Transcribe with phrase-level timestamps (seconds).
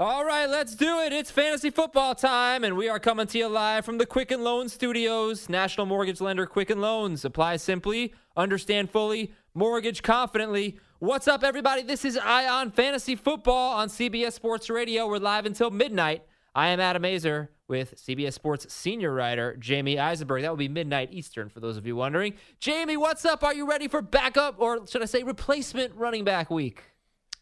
[0.00, 1.12] All right, let's do it.
[1.12, 4.70] It's fantasy football time, and we are coming to you live from the Quicken Loan
[4.70, 5.50] Studios.
[5.50, 7.22] National mortgage lender Quicken Loans.
[7.22, 10.78] Apply simply, understand fully, mortgage confidently.
[11.00, 11.82] What's up, everybody?
[11.82, 15.06] This is Eye on Fantasy Football on CBS Sports Radio.
[15.06, 16.22] We're live until midnight.
[16.54, 20.40] I am Adam Aizer with CBS Sports senior writer Jamey Eisenberg.
[20.40, 22.36] That will be midnight Eastern for those of you wondering.
[22.58, 23.44] Jamey, what's up?
[23.44, 26.89] Are you ready for backup, or should I say replacement running back week?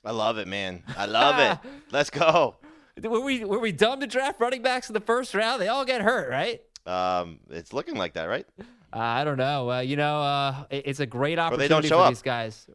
[0.08, 0.82] I love it, man.
[0.96, 1.70] I love it.
[1.92, 2.56] Let's go.
[3.02, 5.60] Were we were we dumb to draft running backs in the first round?
[5.60, 6.62] They all get hurt, right?
[6.86, 8.46] Um, it's looking like that, right?
[8.58, 8.64] Uh,
[8.98, 9.70] I don't know.
[9.70, 12.08] Uh, you know, uh, it- it's a great opportunity for up.
[12.08, 12.66] these guys,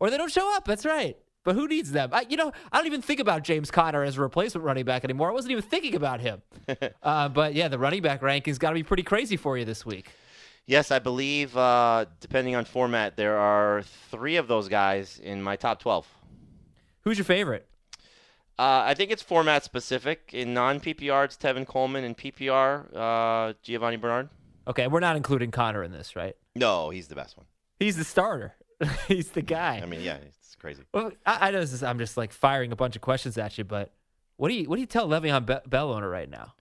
[0.00, 0.66] or they don't show up.
[0.66, 1.16] That's right.
[1.44, 2.10] But who needs them?
[2.12, 5.02] I, you know, I don't even think about James Conner as a replacement running back
[5.02, 5.30] anymore.
[5.30, 6.42] I wasn't even thinking about him.
[7.02, 9.86] uh, but yeah, the running back rankings got to be pretty crazy for you this
[9.86, 10.10] week.
[10.66, 11.56] Yes, I believe.
[11.56, 16.06] Uh, depending on format, there are three of those guys in my top twelve.
[17.02, 17.68] Who's your favorite?
[18.58, 20.30] Uh, I think it's format specific.
[20.32, 22.04] In non PPR, it's Tevin Coleman.
[22.04, 24.28] In PPR, uh, Giovani Bernard.
[24.68, 26.36] Okay, we're not including Conner in this, right?
[26.54, 27.46] No, he's the best one.
[27.78, 28.54] He's the starter.
[29.08, 29.80] He's the guy.
[29.80, 30.82] I mean, yeah, it's crazy.
[30.92, 33.56] Well, I, I know this is, I'm just like firing a bunch of questions at
[33.56, 33.92] you, but
[34.36, 36.54] what do you what do you tell Le'Veon Be- Bell owner right now?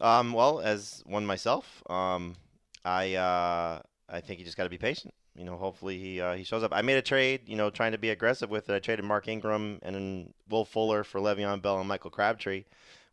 [0.00, 2.36] Um, well, as one myself, um,
[2.84, 5.12] I uh, I think you just got to be patient.
[5.38, 6.72] You know, hopefully he uh, he shows up.
[6.74, 8.74] I made a trade, you know, trying to be aggressive with it.
[8.74, 12.64] I traded Mark Ingram and then Will Fuller for Le'Veon Bell and Michael Crabtree,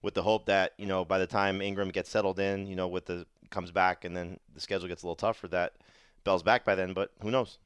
[0.01, 2.87] with the hope that you know by the time Ingram gets settled in, you know,
[2.87, 5.73] with the comes back and then the schedule gets a little tougher, that
[6.23, 6.93] Bell's back by then.
[6.93, 7.59] But who knows?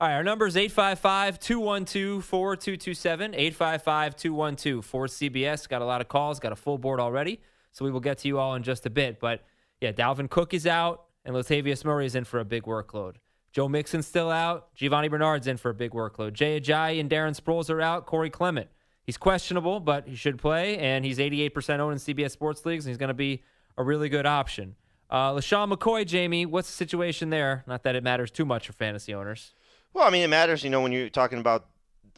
[0.00, 3.34] All right, our number is 855 212 4227.
[3.34, 5.68] 855 212 4CBS.
[5.68, 7.40] Got a lot of calls, got a full board already.
[7.70, 9.20] So we will get to you all in just a bit.
[9.20, 9.44] But
[9.80, 13.14] yeah, Dalvin Cook is out, and Latavius Murray is in for a big workload.
[13.54, 14.74] Joe Mixon's still out.
[14.74, 16.32] Giovani Bernard's in for a big workload.
[16.32, 18.04] Jay Ajayi and Darren Sproles are out.
[18.04, 18.68] Corey Clement.
[19.04, 22.90] He's questionable, but he should play, and he's 88% owned in CBS Sports Leagues, and
[22.90, 23.44] he's going to be
[23.78, 24.74] a really good option.
[25.08, 27.62] Uh, LeSean McCoy, Jamey, what's the situation there?
[27.68, 29.52] Not that it matters too much for fantasy owners.
[29.92, 31.66] Well, I mean, it matters, you know, when you're talking about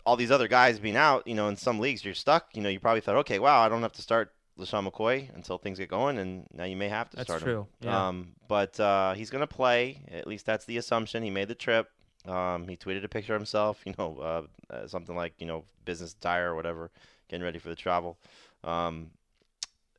[0.06, 2.46] all these other guys being out, you know, in some leagues you're stuck.
[2.54, 5.58] You know, you probably thought, okay, wow, I don't have to start LeSean McCoy until
[5.58, 7.88] things get going, and now you may have to That's start true, him.
[7.88, 8.08] yeah.
[8.08, 10.00] Um, but uh, he's going to play.
[10.10, 11.22] At least that's the assumption.
[11.22, 11.90] He made the trip.
[12.26, 15.64] Um, he tweeted a picture of himself, you know, uh, uh, something like, you know,
[15.84, 16.90] business attire or whatever,
[17.28, 18.18] getting ready for the travel.
[18.64, 19.10] Um,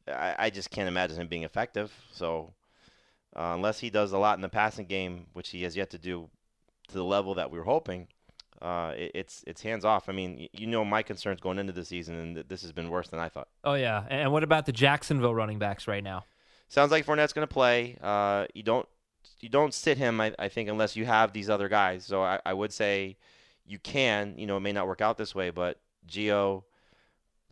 [0.08, 1.94] I, I just can't imagine him being effective.
[2.12, 2.54] So
[3.36, 5.98] uh, unless he does a lot in the passing game, which he has yet to
[5.98, 6.30] do
[6.90, 8.08] to the level that we were hoping,
[8.62, 10.10] uh, it, it's it's hands off.
[10.10, 13.10] I mean, you know my concerns going into the season, and this has been worse
[13.10, 13.48] than I thought.
[13.64, 16.26] Oh yeah, and what about the Jacksonville running backs right now?
[16.68, 17.98] Sounds like Fournette's going to play.
[18.02, 18.88] Uh, you don't
[19.40, 22.06] you don't sit him, I, I think, unless you have these other guys.
[22.06, 23.18] So I, I would say
[23.66, 24.36] you can.
[24.38, 26.64] You know, it may not work out this way, but Gio,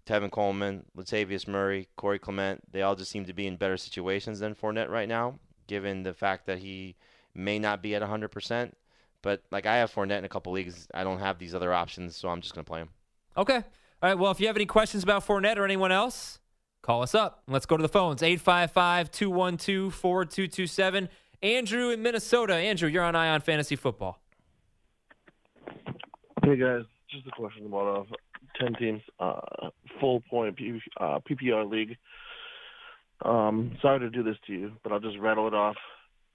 [0.06, 4.40] Tevin Coleman, Latavius Murray, Corey Clement, they all just seem to be in better situations
[4.40, 6.96] than Fournette right now, given the fact that he
[7.34, 8.72] may not be at 100%.
[9.26, 12.16] But like I have Fournette in a couple leagues, I don't have these other options,
[12.16, 12.90] so I'm just going to play him.
[13.36, 13.56] Okay.
[13.56, 13.64] All
[14.04, 14.14] right.
[14.14, 16.38] Well, if you have any questions about Fournette or anyone else,
[16.84, 17.42] call us up.
[17.48, 21.10] Let's go to the phones 855 212 4227.
[21.42, 22.54] Andrew in Minnesota.
[22.54, 24.22] Andrew, you're on Eye on Fantasy Football.
[26.44, 29.40] Hey guys, just a question about a ten teams uh,
[30.00, 31.98] full point P- uh, PPR league.
[33.24, 35.78] Um, sorry to do this to you, but I'll just rattle it off: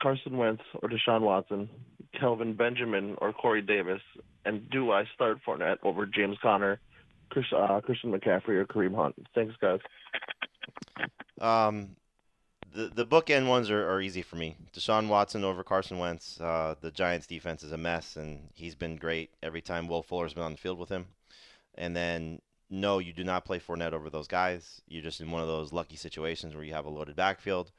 [0.03, 1.71] Carson Wentz or Deshaun Watson,
[2.19, 4.03] Kelvin Benjamin or Corey Davis,
[4.45, 6.81] and do I start Fournette over James Conner,
[7.31, 9.15] Chris, uh, Christian McCaffrey or Kareem Hunt?
[9.35, 9.81] Thanks, guys.
[11.41, 11.97] Um,
[12.73, 14.57] the the bookend ones are, are easy for me.
[14.73, 16.41] Deshaun Watson over Carson Wentz.
[16.41, 20.35] Uh, the Giants' defense is a mess, and he's been great every time Will Fuller's
[20.35, 21.07] been on the field with him.
[21.77, 24.83] And then, no, you do not play Fournette over those guys.
[24.89, 27.71] You're just in one of those lucky situations where you have a loaded backfield.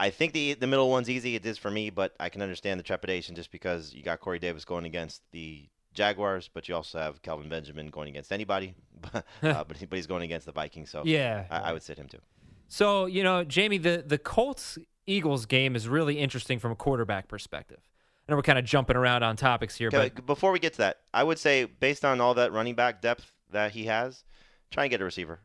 [0.00, 1.34] I think the the middle one's easy.
[1.34, 4.38] It is for me, but I can understand the trepidation just because you got Corey
[4.38, 8.74] Davis going against the Jaguars, but you also have Kelvin Benjamin going against anybody.
[9.14, 11.44] uh, but he, but he's going against the Vikings, so Yeah.
[11.50, 12.20] I, I would sit him too.
[12.68, 17.28] So, you know, Jamey, the, the Colts Eagles game is really interesting from a quarterback
[17.28, 17.80] perspective.
[18.28, 20.72] I know we're kind of jumping around on topics here, Okay, but before we get
[20.74, 24.24] to that, I would say based on all that running back depth that he has,
[24.70, 25.40] try and get a receiver.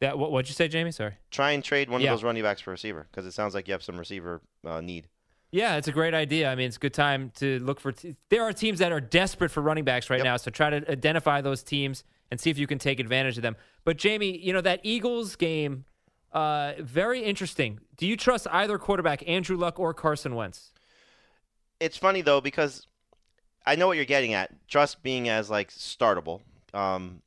[0.00, 0.92] That what what'd you say, Jamey?
[0.92, 1.14] Sorry.
[1.30, 2.12] Try and trade one Yeah.
[2.12, 4.80] of those running backs for receiver because it sounds like you have some receiver uh,
[4.80, 5.08] need.
[5.52, 6.50] Yeah, it's a great idea.
[6.50, 7.92] I mean, it's a good time to look for.
[7.92, 10.24] T- there are teams that are desperate for running backs right Yep.
[10.24, 13.42] now, so try to identify those teams and see if you can take advantage of
[13.42, 13.56] them.
[13.84, 15.84] But Jamey, you know that Eagles game,
[16.32, 17.78] uh, very interesting.
[17.96, 20.72] Do you trust either quarterback, Andrew Luck or Carson Wentz?
[21.78, 22.88] It's funny though because
[23.64, 24.50] I know what you're getting at.
[24.68, 26.40] Trust being as like startable.
[26.72, 27.22] Um,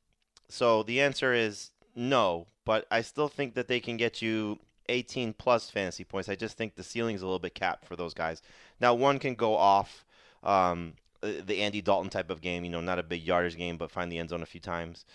[0.50, 4.58] so the answer is no, but I still think that they can get you
[4.90, 6.28] 18 plus fantasy points.
[6.28, 8.42] I just think the ceiling is a little bit capped for those guys.
[8.78, 10.04] Now, one can go off
[10.42, 10.92] um,
[11.22, 14.12] the Andy Dalton type of game, you know, not a big yardage game, but find
[14.12, 15.06] the end zone a few times.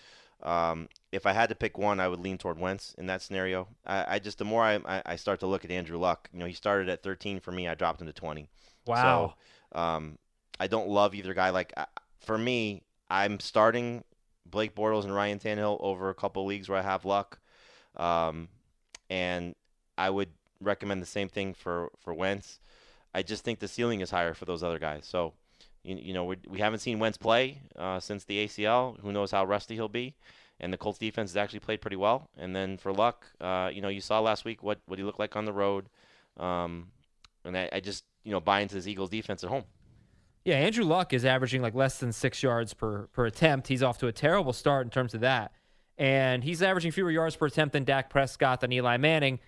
[0.41, 3.67] Um, if I had to pick one, I would lean toward Wentz in that scenario.
[3.85, 6.47] I, I just the more I, I start to look at Andrew Luck, you know,
[6.47, 7.67] he started at 13 for me.
[7.67, 8.49] I dropped him to 20.
[8.87, 9.35] Wow.
[9.71, 10.17] So, um,
[10.59, 11.51] I don't love either guy.
[11.51, 11.71] Like
[12.19, 14.03] for me, I'm starting
[14.45, 17.39] Blake Bortles and Ryan Tannehill over a couple leagues where I have Luck,
[17.95, 18.47] um,
[19.09, 19.55] and
[19.97, 20.29] I would
[20.59, 22.59] recommend the same thing for for Wentz.
[23.13, 25.05] I just think the ceiling is higher for those other guys.
[25.05, 25.33] So,
[25.83, 28.99] you, you know, we, we haven't seen Wentz play uh, since the ACL.
[29.01, 30.15] Who knows how rusty he'll be?
[30.59, 32.29] And the Colts defense has actually played pretty well.
[32.37, 35.19] And then for Luck, uh, you know, you saw last week what, what he looked
[35.19, 35.89] like on the road.
[36.37, 36.87] Um,
[37.45, 39.65] and I, I just, you know, buy into this Eagles defense at home.
[40.45, 43.67] Yeah, Andrew Luck is averaging like less than six yards per per attempt.
[43.67, 45.53] He's off to a terrible start in terms of that,
[45.97, 49.39] and he's averaging fewer yards per attempt than Dak Prescott than Eli Manning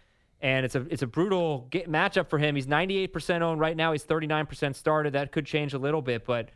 [0.41, 2.55] and it's a it's a brutal get, matchup for him.
[2.55, 3.91] He's 98% owned right now.
[3.91, 5.13] He's 39% started.
[5.13, 6.49] That could change a little bit, but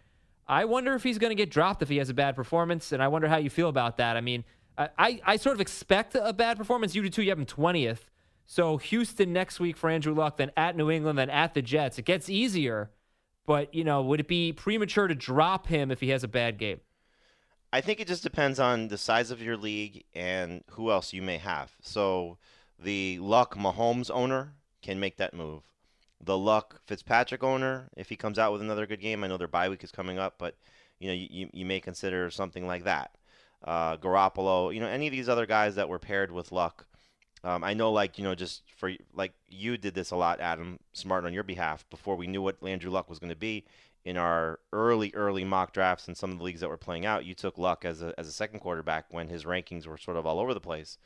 [0.47, 3.01] I wonder if he's going to get dropped if he has a bad performance, and
[3.01, 4.17] I wonder how you feel about that.
[4.17, 4.43] I mean,
[4.77, 6.95] I, I sort of expect a bad performance.
[6.95, 7.23] You do too.
[7.23, 7.99] You have him 20th.
[8.45, 11.99] So Houston next week for Andrew Luck, then at New England, then at the Jets.
[11.99, 12.89] It gets easier,
[13.45, 16.57] but you know, would it be premature to drop him if he has a bad
[16.57, 16.79] game?
[17.71, 21.21] I think it just depends on the size of your league and who else you
[21.21, 21.71] may have.
[21.81, 22.37] So
[22.79, 25.63] the Luck Mahomes owner can make that move.
[26.21, 29.47] The Luck Fitzpatrick owner, if he comes out with another good game, I know their
[29.47, 30.55] bye week is coming up, but
[30.99, 33.11] you know you, you may consider something like that.
[33.63, 36.85] Uh, Garoppolo, you know any of these other guys that were paired with Luck.
[37.43, 40.79] Um, I know, like you know, just for like you did this a lot, Adam
[40.93, 43.65] Smart on your behalf before we knew what Andrew Luck was going to be
[44.05, 47.25] in our early early mock drafts and some of the leagues that were playing out.
[47.25, 50.25] You took Luck as a as a second quarterback when his rankings were sort of
[50.25, 50.97] all over the place.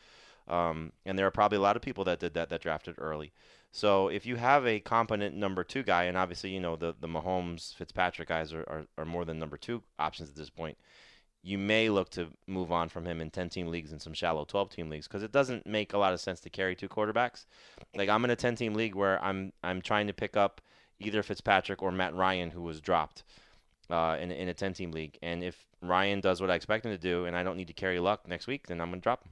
[0.47, 3.31] Um, and there are probably a lot of people that did that that drafted early.
[3.71, 7.07] So if you have a competent number two guy, and obviously you know the the
[7.07, 10.77] Mahomes Fitzpatrick guys are, are, are more than number two options at this point,
[11.43, 14.45] you may look to move on from him in 10 team leagues and some shallow
[14.45, 17.45] 12 team leagues because it doesn't make a lot of sense to carry two quarterbacks.
[17.95, 20.61] Like I'm in a 10 team league where I'm I'm trying to pick up
[20.99, 23.23] either Fitzpatrick or Matt Ryan who was dropped
[23.89, 26.91] uh, in in a 10 team league, and if Ryan does what I expect him
[26.91, 29.23] to do, and I don't need to carry luck next week, then I'm gonna drop
[29.23, 29.31] him.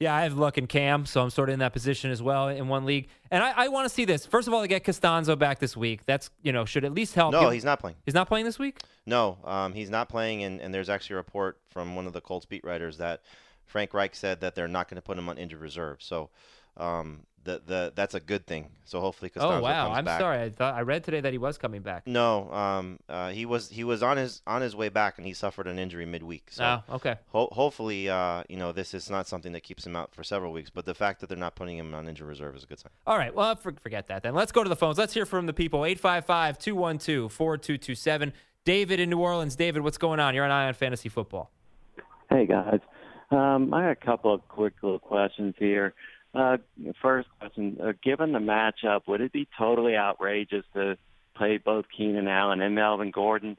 [0.00, 2.48] Yeah, I have Luck and Cam, so I'm sort of in that position as well
[2.48, 3.08] in one league.
[3.30, 4.24] And I, I want to see this.
[4.24, 6.06] First of all, to get Castonzo back this week.
[6.06, 7.32] That's you know should at least help.
[7.32, 7.96] No, he's not playing.
[8.06, 8.78] He's not playing this week.
[9.04, 10.42] No, um, he's not playing.
[10.42, 13.20] And, and there's actually a report from one of the Colts beat writers that
[13.66, 15.98] Frank Reich said that they're not going to put him on injured reserve.
[16.00, 16.30] So
[16.78, 18.68] um, the the that's a good thing.
[18.84, 20.20] So hopefully Castonzo Oh wow, comes I'm back.
[20.20, 20.42] sorry.
[20.42, 22.06] I thought I read today that he was coming back.
[22.06, 25.32] No, um, uh, he was he was on his on his way back and he
[25.32, 26.48] suffered an injury midweek.
[26.50, 27.16] So oh, okay.
[27.28, 30.52] ho- hopefully, uh, you know, this is not something that keeps him out for several
[30.52, 30.70] weeks.
[30.70, 32.92] But the fact that they're not putting him on injury reserve is a good sign.
[33.06, 33.34] All right.
[33.34, 34.34] Well, for, forget that then.
[34.34, 34.98] Let's go to the phones.
[34.98, 35.84] Let's hear from the people.
[35.84, 38.32] 855 212 4227.
[38.64, 39.56] David in New Orleans.
[39.56, 40.34] David, what's going on?
[40.34, 41.50] You're on Eye on Fantasy Football.
[42.28, 42.78] Hey guys,
[43.32, 45.94] um, I got a couple of quick little questions here.
[46.34, 46.58] Uh,
[47.02, 50.96] first question: uh, Given the matchup, would it be totally outrageous to
[51.36, 53.56] play both Keenan Allen and Melvin Gordon?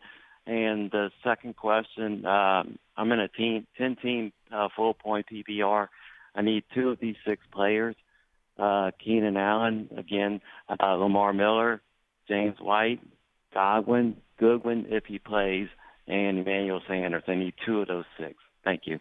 [0.48, 5.88] And the second question: um, I'm in a team, ten-team uh, full-point PPR.
[6.34, 7.96] I need two of these six players:
[8.58, 11.82] uh, Keenan Allen, again, uh, Lamar Miller,
[12.28, 13.02] James White,
[13.54, 15.68] Godwin, Goodwin if he plays,
[16.08, 17.24] and Emmanuel Sanders.
[17.28, 18.36] I need two of those six.
[18.64, 19.00] Thank you.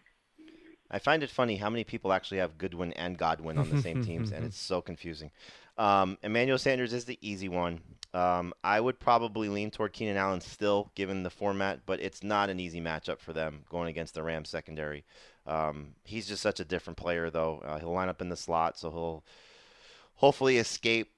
[0.91, 4.03] I find it funny how many people actually have Goodwin and Godwin on the same
[4.05, 5.31] teams, and it's so confusing.
[5.77, 7.79] Um, Emmanuel Sanders is the easy one.
[8.13, 12.49] Um, I would probably lean toward Keenan Allen still, given the format, but it's not
[12.49, 15.05] an easy matchup for them going against the Rams secondary.
[15.47, 17.63] Um, he's just such a different player, though.
[17.65, 19.23] Uh, he'll line up in the slot, so he'll
[20.15, 21.09] hopefully escape,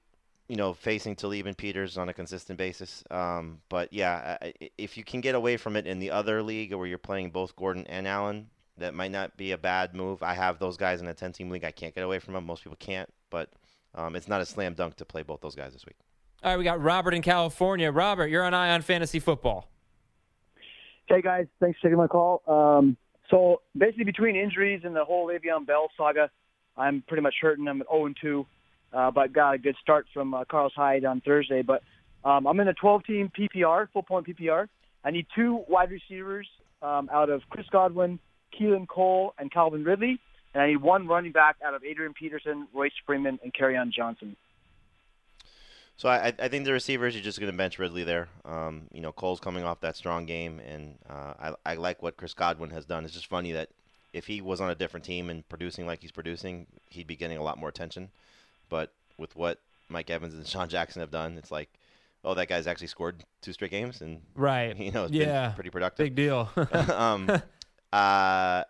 [0.48, 3.02] you know, facing Talib Peters on a consistent basis.
[3.10, 4.38] Um, but yeah,
[4.78, 7.56] if you can get away from it in the other league where you're playing both
[7.56, 10.22] Gordon and Allen, that might not be a bad move.
[10.22, 11.64] I have those guys in a 10 team league.
[11.64, 12.44] I can't get away from them.
[12.44, 13.50] Most people can't, but
[13.94, 15.96] um, it's not a slam dunk to play both those guys this week.
[16.42, 17.90] All right, we got Robert in California.
[17.90, 19.68] Robert, you're on Eye on Fantasy Football.
[21.06, 22.42] Hey guys, thanks for taking my call.
[22.46, 22.96] Um,
[23.30, 26.30] so basically, between injuries and the whole Le'Veon Bell saga,
[26.76, 27.68] I'm pretty much hurting.
[27.68, 28.46] I'm at 0 and 2,
[28.92, 31.62] uh, but got a good start from uh, Carlos Hyde on Thursday.
[31.62, 31.82] But
[32.24, 34.68] um, I'm in a 12-team PPR, full point PPR.
[35.04, 36.48] I need two wide receivers
[36.82, 38.18] um, out of Chris Godwin,
[38.58, 40.18] Keelan Cole, and Calvin Ridley,
[40.54, 44.36] and I need one running back out of Adrian Peterson, Royce Freeman, and Kerryon Johnson.
[45.96, 48.28] So I, I think the receivers, you're just going to bench Ridley there.
[48.44, 51.34] Um, you know, Cole's coming off that strong game, and uh,
[51.64, 53.04] I, I like what Chris Godwin has done.
[53.04, 53.68] It's just funny that
[54.12, 57.38] if he was on a different team and producing like he's producing, he'd be getting
[57.38, 58.08] a lot more attention.
[58.68, 59.58] But with what
[59.88, 61.68] Mike Evans and Sean Jackson have done, it's like,
[62.24, 64.76] oh, that guy's actually scored two straight games, and Right.
[64.80, 65.48] you know, it's Yeah.
[65.48, 66.04] been pretty productive.
[66.06, 66.50] Big deal.
[66.72, 67.30] um,
[67.94, 68.64] uh,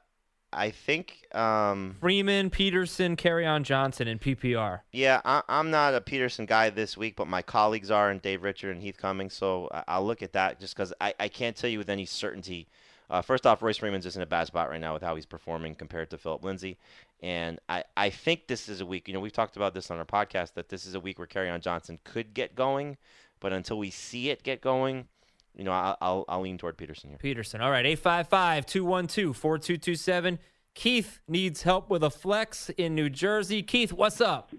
[0.53, 4.81] I think, um, Freeman, Peterson, Kerryon Johnson, and PPR.
[4.93, 8.43] yeah, I, I'm not a Peterson guy this week, but my colleagues are, and Dave
[8.43, 9.33] Richard and Heath Cummings.
[9.35, 12.69] So I'll look at that just because I, I can't tell you with any certainty.
[13.09, 15.27] Uh, first off, Royce Freeman's just in a bad spot right now with how he's
[15.27, 16.79] performing compared to Philip Lindsay.
[17.23, 19.99] And I, I think this is a week, you know, we've talked about this on
[19.99, 22.99] our podcast, that this is a week where Kerryon Johnson could get going.
[23.41, 25.09] But until we see it get going,
[25.57, 27.19] you know, I'll, I'll, I'll lean toward Peterson here.
[27.19, 27.61] Peterson.
[27.61, 30.39] All right, 855 212 4227.
[30.75, 33.63] Keith needs help with a flex in New Jersey.
[33.63, 34.51] Keith, what's up?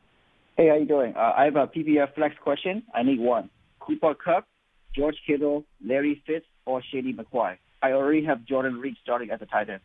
[0.55, 1.13] Hey, how you doing?
[1.15, 2.83] Uh, I have a PPR flex question.
[2.93, 3.49] I need one.
[3.81, 4.47] Cooper Kupp,
[4.95, 7.57] George Kittle, Larry Fitz, or Shady McCoy.
[7.81, 9.81] I already have Jordan Reed starting at the tight end.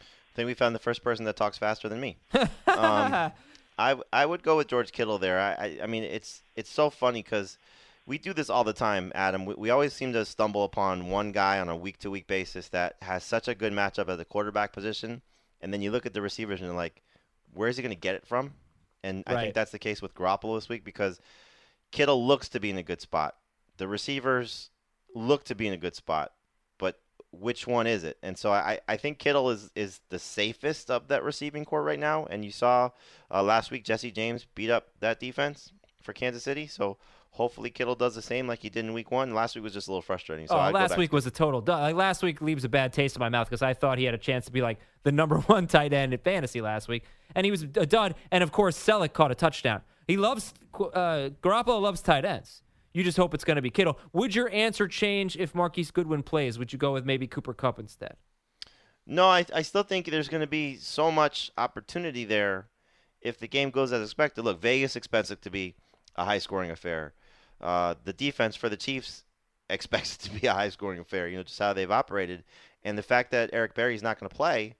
[0.00, 2.18] I think we found the first person that talks faster than me.
[2.34, 2.48] um,
[3.78, 5.40] I I would go with George Kittle there.
[5.40, 7.56] I I, I mean it's it's so funny because
[8.06, 9.44] we do this all the time, Adam.
[9.44, 12.68] We, we always seem to stumble upon one guy on a week to week basis
[12.68, 15.22] that has such a good matchup at the quarterback position,
[15.60, 17.02] and then you look at the receivers and you're like,
[17.52, 18.52] where is he going to get it from?
[19.02, 21.20] And I think that's the case with Garoppolo this week because
[21.92, 23.36] Kittle looks to be in a good spot.
[23.76, 24.70] The receivers
[25.14, 26.32] look to be in a good spot,
[26.78, 26.98] but
[27.30, 28.18] which one is it?
[28.22, 31.98] And so I, I think Kittle is, is the safest of that receiving corps right
[31.98, 32.26] now.
[32.26, 32.90] And you saw
[33.30, 35.72] uh, last week Jesse James beat up that defense
[36.02, 36.66] for Kansas City.
[36.66, 36.98] So
[37.36, 39.34] hopefully Kittle does the same like he did in week one.
[39.34, 40.46] Last week was just a little frustrating.
[40.48, 41.60] So oh, I'd last week was a total.
[41.60, 44.04] du- Like last week leaves a bad taste in my mouth because I thought he
[44.04, 47.04] had a chance to be like the number one tight end in fantasy last week,
[47.34, 48.14] and he was a dud.
[48.32, 49.82] And of course, Celek caught a touchdown.
[50.08, 52.62] He loves uh, Garoppolo loves tight ends.
[52.94, 53.98] You just hope it's going to be Kittle.
[54.14, 56.58] Would your answer change if Marquise Goodwin plays?
[56.58, 58.16] Would you go with maybe Cooper Kupp instead?
[59.06, 62.68] No, I, I still think there's going to be so much opportunity there
[63.20, 64.44] if the game goes as expected.
[64.44, 65.74] Look, Vegas expects it to be
[66.16, 67.12] a high scoring affair.
[67.60, 69.24] Uh, the defense for the Chiefs
[69.70, 72.44] expects it to be a high scoring affair, you know, just how they've operated.
[72.84, 74.74] And the fact that Eric Berry's not going to play,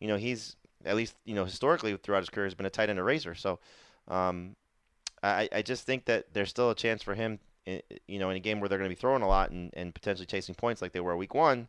[0.00, 2.90] you know, he's, at least, you know, historically throughout his career, has been a tight
[2.90, 3.34] end eraser.
[3.36, 3.60] So
[4.08, 4.56] um,
[5.22, 8.36] I, I just think that there's still a chance for him, i- you know, in
[8.36, 10.82] a game where they're going to be throwing a lot and, and potentially chasing points
[10.82, 11.68] like they were week one,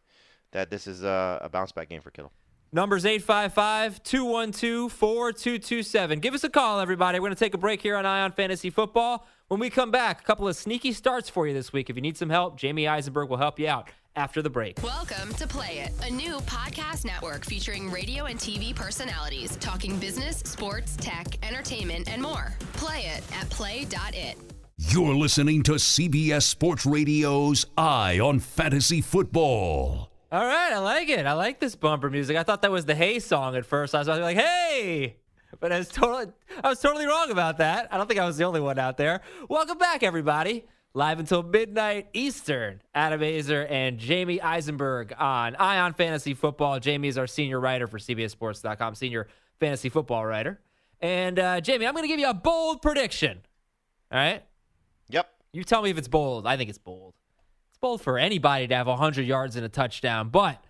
[0.51, 2.31] that this is a, a bounce back game for Kittle.
[2.71, 6.19] Numbers 855 212 4227.
[6.19, 7.19] Give us a call, everybody.
[7.19, 9.27] We're going to take a break here on Eye on Fantasy Football.
[9.53, 11.87] When we come back, a couple of sneaky starts for you this week.
[11.91, 14.81] If you need some help, Jamey Eisenberg will help you out after the break.
[14.81, 20.37] Welcome to Play It, a new podcast network featuring radio and TV personalities talking business,
[20.37, 22.55] sports, tech, entertainment, and more.
[22.73, 24.37] Play it at play.it.
[24.79, 30.09] You're listening to CBS Sports Radio's Eye on Fantasy Football.
[30.31, 31.27] All right, I like it.
[31.27, 32.37] I like this bumper music.
[32.37, 33.93] I thought that was the Hey song at first.
[33.93, 35.17] I was like, "Hey,"
[35.63, 36.25] but I was totally,
[36.61, 37.87] I was totally wrong about that.
[37.89, 39.21] I don't think I was the only one out there.
[39.47, 40.65] Welcome back, everybody.
[40.93, 42.81] Live until midnight Eastern.
[42.93, 46.81] Adam Aizer and Jamey Eisenberg on Eye on Fantasy Football.
[46.81, 50.59] Jamey is our senior writer for CBSSports.com, senior fantasy football writer.
[50.99, 53.39] And uh, Jamey, I'm going to give you a bold prediction.
[54.11, 54.43] All right.
[55.11, 55.29] Yep.
[55.53, 56.45] You tell me if it's bold.
[56.45, 57.13] I think it's bold.
[57.69, 60.61] It's bold for anybody to have 100 yards and a touchdown, but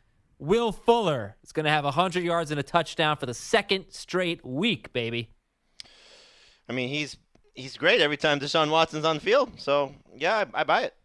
[0.43, 4.45] Will Fuller is going to have 100 yards and a touchdown for the second straight
[4.45, 5.29] week, baby.
[6.67, 7.15] I mean, he's
[7.53, 9.51] he's great every time Deshaun Watson's on the field.
[9.57, 10.95] So yeah, I, I buy it.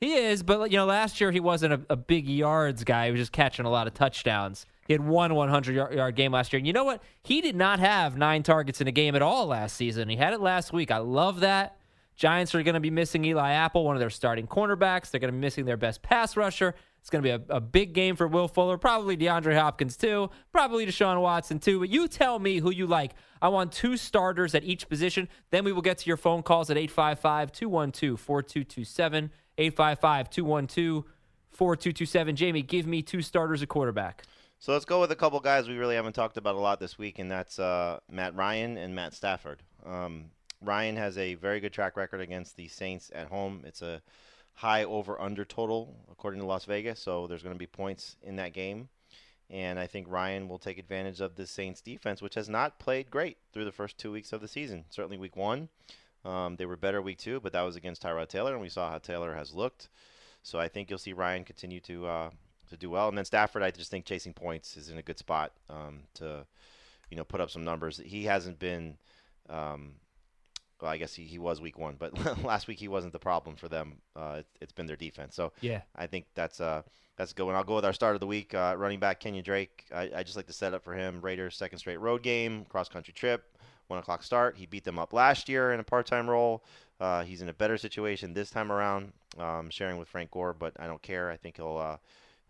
[0.00, 3.06] He is, but you know, last year he wasn't a, a big yards guy.
[3.06, 4.66] He was just catching a lot of touchdowns.
[4.88, 6.58] He had one 100 yard, yard game last year.
[6.58, 7.00] And you know what?
[7.22, 10.08] He did not have nine targets in a game at all last season.
[10.08, 10.90] He had it last week.
[10.90, 11.77] I love that.
[12.18, 15.10] Giants are going to be missing Eli Apple, one of their starting cornerbacks.
[15.10, 16.74] They're going to be missing their best pass rusher.
[17.00, 20.28] It's going to be a, a big game for Will Fuller, probably DeAndre Hopkins too,
[20.50, 21.78] probably Deshaun Watson too.
[21.78, 23.12] But you tell me who you like.
[23.40, 25.28] I want two starters at each position.
[25.50, 29.30] Then we will get to your phone calls at 855 212 4227.
[29.56, 31.04] 855 212
[31.52, 32.36] 4227.
[32.36, 34.24] Jamey, give me two starters at quarterback.
[34.58, 36.98] So let's go with a couple guys we really haven't talked about a lot this
[36.98, 39.62] week, and that's uh, Matt Ryan and Matt Stafford.
[39.86, 43.62] Um, Ryan has a very good track record against the Saints at home.
[43.64, 44.02] It's a
[44.54, 48.36] high over under total according to Las Vegas, so there's going to be points in
[48.36, 48.88] that game.
[49.50, 53.10] And I think Ryan will take advantage of the Saints defense, which has not played
[53.10, 54.84] great through the first two weeks of the season.
[54.90, 55.68] Certainly week one.
[56.24, 58.90] Um, they were better week two, but that was against Tyrod Taylor, and we saw
[58.90, 59.88] how Taylor has looked.
[60.42, 62.30] So I think you'll see Ryan continue to uh,
[62.68, 63.08] to do well.
[63.08, 66.44] And then Stafford, I just think chasing points is in a good spot um, to,
[67.10, 68.00] you know, put up some numbers.
[68.04, 68.98] He hasn't been,
[69.48, 69.92] um,
[70.80, 73.56] well, I guess he, he was week one, but last week he wasn't the problem
[73.56, 73.94] for them.
[74.16, 75.34] Uh, it, it's been their defense.
[75.34, 75.82] So Yeah.
[75.96, 76.82] I think that's uh
[77.16, 77.56] that's a good one.
[77.56, 79.86] I'll go with our start of the week, uh, running back Kenyan Drake.
[79.92, 82.88] I, I just like to set up for him Raiders second straight road game, cross
[82.88, 83.56] country trip,
[83.88, 84.56] one o'clock start.
[84.56, 86.62] He beat them up last year in a part time role.
[87.00, 90.74] Uh, he's in a better situation this time around, um, sharing with Frank Gore, but
[90.80, 91.30] I don't care.
[91.30, 91.96] I think he'll uh,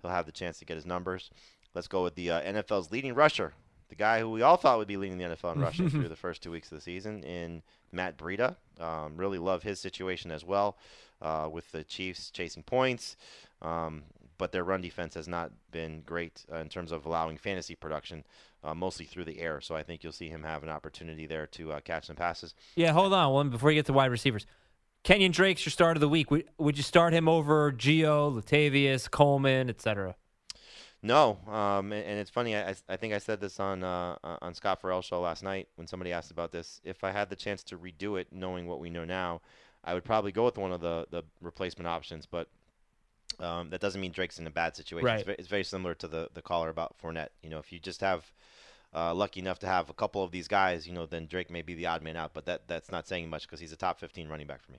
[0.02, 1.30] he'll have the chance to get his numbers.
[1.74, 3.52] Let's go with the uh, NFL's leading rusher,
[3.88, 6.16] the guy who we all thought would be leading the NFL in rushing through the
[6.16, 8.56] first two weeks of the season, in Matt Breida.
[8.78, 10.76] Um, really love his situation as well,
[11.22, 13.16] uh, with the Chiefs chasing points.
[13.62, 14.04] Um,
[14.38, 18.24] but their run defense has not been great uh, in terms of allowing fantasy production,
[18.62, 19.60] uh, mostly through the air.
[19.60, 22.54] So I think you'll see him have an opportunity there to uh, catch some passes.
[22.76, 24.46] Yeah, hold on one before you get to wide receivers.
[25.04, 26.30] Kenyan Drake's your start of the week.
[26.30, 30.14] Would, would you start him over Gio, Latavius, Coleman, etc.?
[31.02, 32.56] No, um, and, and it's funny.
[32.56, 35.86] I, I- think I said this on uh, on Scott Ferrall's show last night when
[35.86, 36.80] somebody asked about this.
[36.84, 39.40] If I had the chance to redo it, knowing what we know now,
[39.84, 42.26] I would probably go with one of the the replacement options.
[42.26, 42.48] But
[43.38, 45.06] um, that doesn't mean Drake's in a bad situation.
[45.06, 45.20] Right.
[45.20, 47.28] It's, ve- it's very similar to the the caller about Fournette.
[47.42, 48.32] You know, if you just have
[48.92, 51.62] uh, lucky enough to have a couple of these guys, you know, then Drake may
[51.62, 52.34] be the odd man out.
[52.34, 54.78] But that that's not saying much because he's a top 15 running back for me.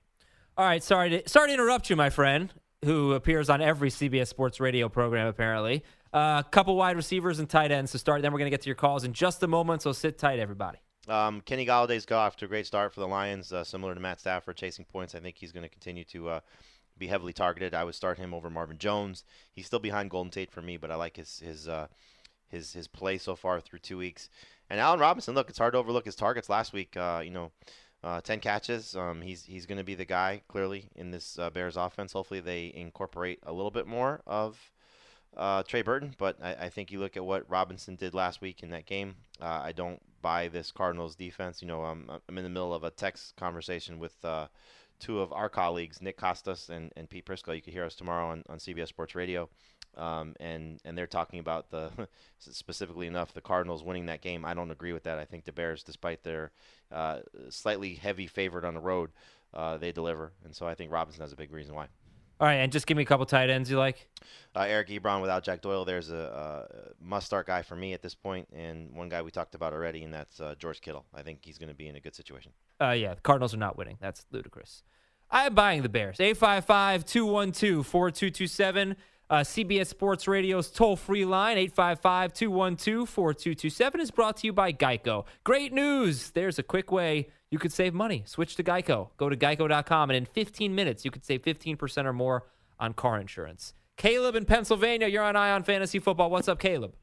[0.57, 2.51] All right, sorry to sorry to interrupt you, my friend,
[2.83, 5.81] who appears on every CBS Sports Radio program apparently.
[6.11, 8.21] A uh, couple wide receivers and tight ends to start.
[8.21, 9.81] Then we're gonna get to your calls in just a moment.
[9.81, 10.79] So sit tight, everybody.
[11.07, 13.99] Um, Kenny Golladay's got off to a great start for the Lions, uh, similar to
[13.99, 15.15] Matt Stafford, chasing points.
[15.15, 16.39] I think he's going to continue to uh,
[16.99, 17.73] be heavily targeted.
[17.73, 19.23] I would start him over Marvin Jones.
[19.51, 21.87] He's still behind Golden Tate for me, but I like his his uh,
[22.47, 24.29] his his play so far through two weeks.
[24.69, 26.95] And Allen Robinson, look, it's hard to overlook his targets last week.
[26.95, 27.51] Uh, you know,
[28.03, 28.95] uh, ten catches.
[28.95, 32.13] Um, he's he's going to be the guy clearly in this uh, Bears offense.
[32.13, 34.71] Hopefully, they incorporate a little bit more of
[35.37, 38.63] uh, Trey Burton, but I, I think you look at what Robinson did last week
[38.63, 39.15] in that game.
[39.41, 41.61] Uh, I don't buy this Cardinals defense.
[41.61, 44.47] You know, um, I'm in the middle of a text conversation with uh,
[44.99, 47.55] two of our colleagues, Nick Kostos and, and Pete Prisco.
[47.55, 49.49] You can hear us tomorrow on, on CBS Sports Radio.
[49.97, 51.89] Um, and and they're talking about the
[52.39, 54.45] specifically enough the Cardinals winning that game.
[54.45, 55.17] I don't agree with that.
[55.17, 56.51] I think the Bears, despite their
[56.91, 57.19] uh,
[57.49, 59.09] slightly heavy favorite on the road,
[59.53, 61.87] uh, they deliver, and so I think Robinson has a big reason why.
[62.39, 64.07] All right, and just give me a couple tight ends you like.
[64.55, 68.15] Uh, Eric Ebron without Jack Doyle, there's a, a must-start guy for me at this
[68.15, 71.05] point, and one guy we talked about already, and that's uh, George Kittle.
[71.13, 72.53] I think he's going to be in a good situation.
[72.81, 73.97] Uh, yeah, the Cardinals are not winning.
[73.99, 74.83] That's ludicrous.
[75.29, 76.19] I am buying the Bears.
[76.19, 78.95] 855 212 4227.
[79.29, 84.73] Uh, CBS Sports Radio's toll free line, 855 212 4227, is brought to you by
[84.73, 85.25] Geico.
[85.43, 86.31] Great news!
[86.31, 88.23] There's a quick way you could save money.
[88.25, 89.09] Switch to Geico.
[89.17, 92.45] Go to geico.com, and in 15 minutes, you could save 15% or more
[92.79, 93.73] on car insurance.
[93.97, 96.29] Caleb in Pennsylvania, you're on Eye on Fantasy Football.
[96.29, 96.93] What's up, Caleb?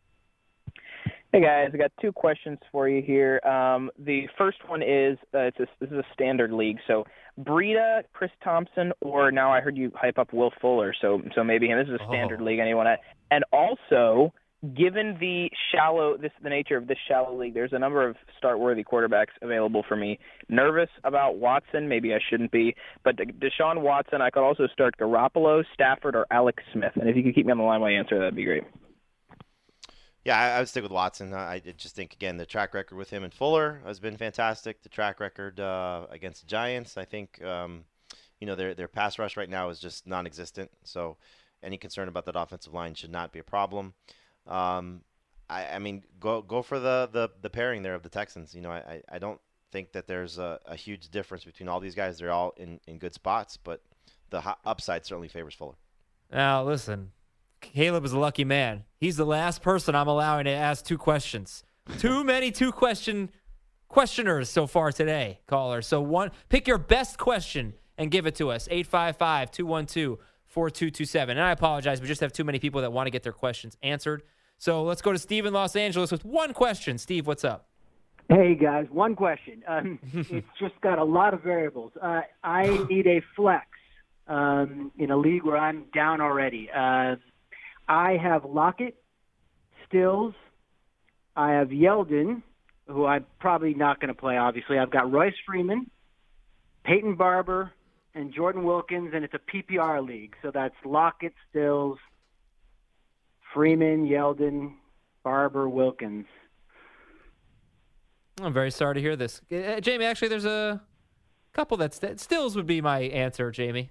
[1.32, 3.40] Hey guys, I got two questions for you here.
[3.46, 7.04] Um, the first one is uh, it's a, this is a standard league, so
[7.38, 11.66] Breida, Chris Thompson, or now I heard you hype up Will Fuller, so so maybe
[11.66, 11.76] him.
[11.78, 12.44] This is a standard Oh.
[12.44, 12.60] league.
[12.60, 12.86] Anyone?
[13.30, 14.32] And also,
[14.74, 18.84] given the shallow this the nature of this shallow league, there's a number of start-worthy
[18.84, 20.18] quarterbacks available for me.
[20.48, 22.74] Nervous about Watson, maybe I shouldn't be,
[23.04, 26.92] but Deshaun Watson, I could also start Garoppolo, Stafford, or Alex Smith.
[26.96, 28.64] And if you could keep me on the line while you answer, that'd be great.
[30.24, 31.32] Yeah, I, I would stick with Watson.
[31.32, 34.82] I, I just think again the track record with him and Fuller has been fantastic.
[34.82, 37.84] The track record uh, against the Giants, I think, um,
[38.40, 40.70] you know, their their pass rush right now is just non-existent.
[40.82, 41.16] So
[41.62, 43.94] any concern about that offensive line should not be a problem.
[44.46, 45.02] Um,
[45.48, 48.54] I, I mean, go go for the, the, the pairing there of the Texans.
[48.54, 49.40] You know, I, I- don't
[49.72, 52.18] think that there's a, a huge difference between all these guys.
[52.18, 53.82] They're all in, in good spots, but
[54.30, 55.74] the upside certainly favors Fuller.
[56.32, 57.10] Now, listen,
[57.60, 58.84] Caleb is a lucky man.
[58.98, 61.64] He's the last person I'm allowing to ask two questions.
[61.98, 63.30] Too many two question
[63.88, 65.82] questioners so far today, caller.
[65.82, 68.68] So one pick your best question and give it to us.
[68.68, 71.28] 855-212-4227.
[71.30, 73.76] And I apologize, we just have too many people that want to get their questions
[73.82, 74.22] answered.
[74.58, 76.98] So let's go to Steve in Los Angeles with one question.
[76.98, 77.68] Steve, what's up?
[78.28, 79.62] Hey guys, one question.
[79.68, 81.92] Um, it's just got a lot of variables.
[82.00, 83.66] Uh, I need a flex
[84.26, 86.68] um, in a league where I'm down already.
[86.70, 87.16] Uh,
[87.88, 88.96] I have Lockett,
[89.86, 90.34] Stills.
[91.36, 92.42] I have Yeldon,
[92.88, 94.38] who I'm probably not going to play.
[94.38, 95.88] Obviously, I've got Royce Freeman,
[96.84, 97.72] Peyton Barber,
[98.14, 100.34] and Jordan Wilkins, and it's a PPR league.
[100.42, 101.98] So that's Lockett, Stills,
[103.52, 104.74] Freeman, Yeldon,
[105.24, 106.26] Barber, Wilkins.
[108.40, 109.40] I'm very sorry to hear this.
[109.50, 110.82] Uh, Jamey, actually, there's a
[111.54, 113.88] couple that's that Stills would be my answer, Jamey.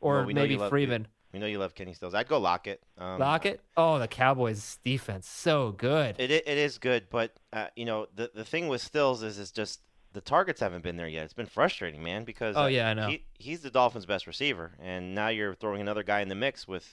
[0.00, 1.08] Or Well, we maybe you love- Freeman.
[1.32, 2.14] We know you love Kenny Stills.
[2.14, 2.80] I'd go Lockett.
[2.96, 3.60] Um, Lockett?
[3.76, 6.14] Oh, the Cowboys defense so good.
[6.20, 9.36] It i- it is good, but uh, you know the the thing with Stills is
[9.38, 9.80] is just
[10.12, 11.24] the targets haven't been there yet.
[11.24, 13.08] It's been frustrating, man, because Oh, uh, yeah, I know.
[13.08, 16.68] He, he's the Dolphins' best receiver, and now you're throwing another guy in the mix
[16.68, 16.88] with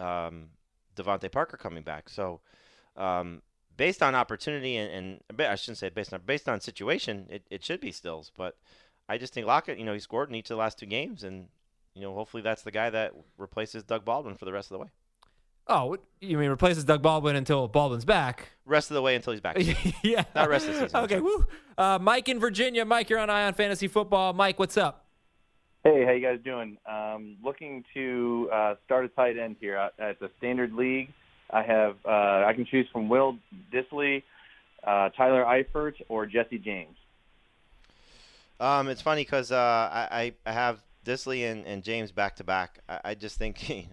[0.00, 0.48] um,
[0.98, 2.08] DeVante Parker coming back.
[2.08, 2.40] So,
[2.96, 3.42] um,
[3.76, 7.64] based on opportunity and, and I shouldn't say based on based on situation, it, it
[7.64, 8.30] should be Stills.
[8.36, 8.56] But
[9.08, 11.24] I just think Lockett, you know, he scored in each of the last two games,
[11.24, 11.48] and
[11.94, 14.84] you know, hopefully that's the guy that replaces Doug Baldwin for the rest of the
[14.84, 14.90] way.
[15.70, 18.48] Oh, you mean replaces Doug Baldwin until Baldwin's back?
[18.64, 19.58] Rest of the way until he's back.
[20.02, 20.24] yeah.
[20.34, 21.00] Not rest of the season.
[21.00, 21.46] Okay, woo.
[21.76, 22.86] Uh, Mike in Virginia.
[22.86, 24.32] Mike, you're on Eye on Fantasy Football.
[24.32, 25.07] Mike, what's up?
[25.84, 26.76] Hey, how you guys doing?
[26.90, 31.08] Um, looking to uh, start a tight end here at, at the standard league.
[31.50, 33.38] I have uh, I can choose from Will
[33.72, 34.24] Dissly,
[34.84, 36.96] uh, Tyler Eifert, or Jesse James.
[38.58, 42.44] Um, it's funny because uh, I, I I have Dissly and, and James back to
[42.44, 42.80] back.
[42.88, 43.58] I, I just think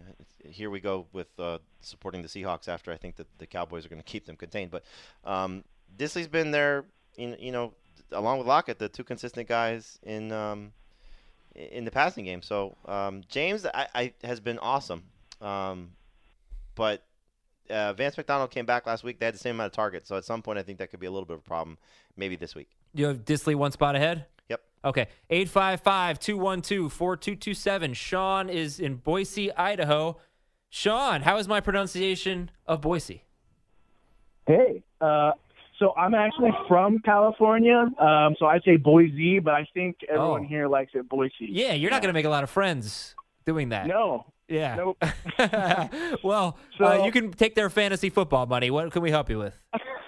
[0.49, 3.89] here we go with uh, supporting the Seahawks after I think that the Cowboys are
[3.89, 4.71] going to keep them contained.
[4.71, 4.83] But
[5.23, 5.63] um,
[5.97, 7.73] Dissly's been there, you know,
[8.11, 10.73] along with Lockett, the two consistent guys in um,
[11.55, 12.41] in the passing game.
[12.41, 15.03] So um, James I, I has been awesome,
[15.41, 15.91] um,
[16.75, 17.03] but
[17.69, 19.19] uh, Vance McDonald came back last week.
[19.19, 20.07] They had the same amount of targets.
[20.07, 21.77] So at some point, I think that could be a little bit of a problem.
[22.17, 22.69] Maybe this week.
[22.93, 24.25] You have Dissly one spot ahead?
[24.49, 24.61] Yep.
[24.85, 25.07] Okay.
[25.29, 27.93] 855 212 4227.
[27.93, 30.17] Sean is in Boise, Idaho.
[30.69, 33.23] Sean, how is my pronunciation of Boise?
[34.45, 35.31] Hey, uh,
[35.79, 40.47] so I'm actually from California, um, so I say Boise, but I think everyone Oh.
[40.47, 41.33] here likes it Boise.
[41.39, 43.87] Yeah, you're not going to make a lot of friends doing that.
[43.87, 44.25] No.
[44.47, 44.75] Yeah.
[44.75, 45.03] Nope.
[46.23, 48.69] well, So- uh, you can take their fantasy football money.
[48.71, 49.57] What can we help you with?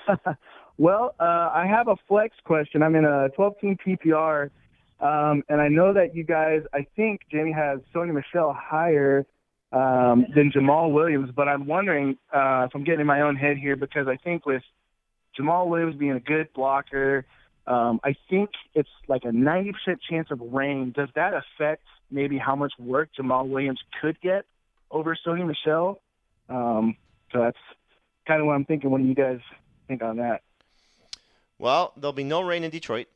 [0.80, 1.23] Well, uh,
[1.56, 2.84] I have a flex question.
[2.84, 4.51] I'm in a 12 team PPR,
[4.99, 9.25] um, and I know that you guys, I think Jamie has Sony Michel higher
[9.71, 13.58] um, than Jamaal Williams, but I'm wondering uh, if I'm getting in my own head
[13.58, 14.62] here because I think with
[15.39, 17.26] Jamaal Williams being a good blocker,
[17.65, 19.73] um, I think it's like a 90%
[20.10, 20.93] chance of rain.
[20.95, 24.45] Does that affect maybe how much work Jamaal Williams could get
[24.89, 26.00] over Sony Michel?
[26.50, 26.95] Um,
[27.32, 27.58] so that's
[28.26, 28.89] kind of what I'm thinking.
[28.89, 29.39] What do you guys
[29.88, 30.41] think on that?
[31.60, 33.08] Well, there'll be no rain in Detroit.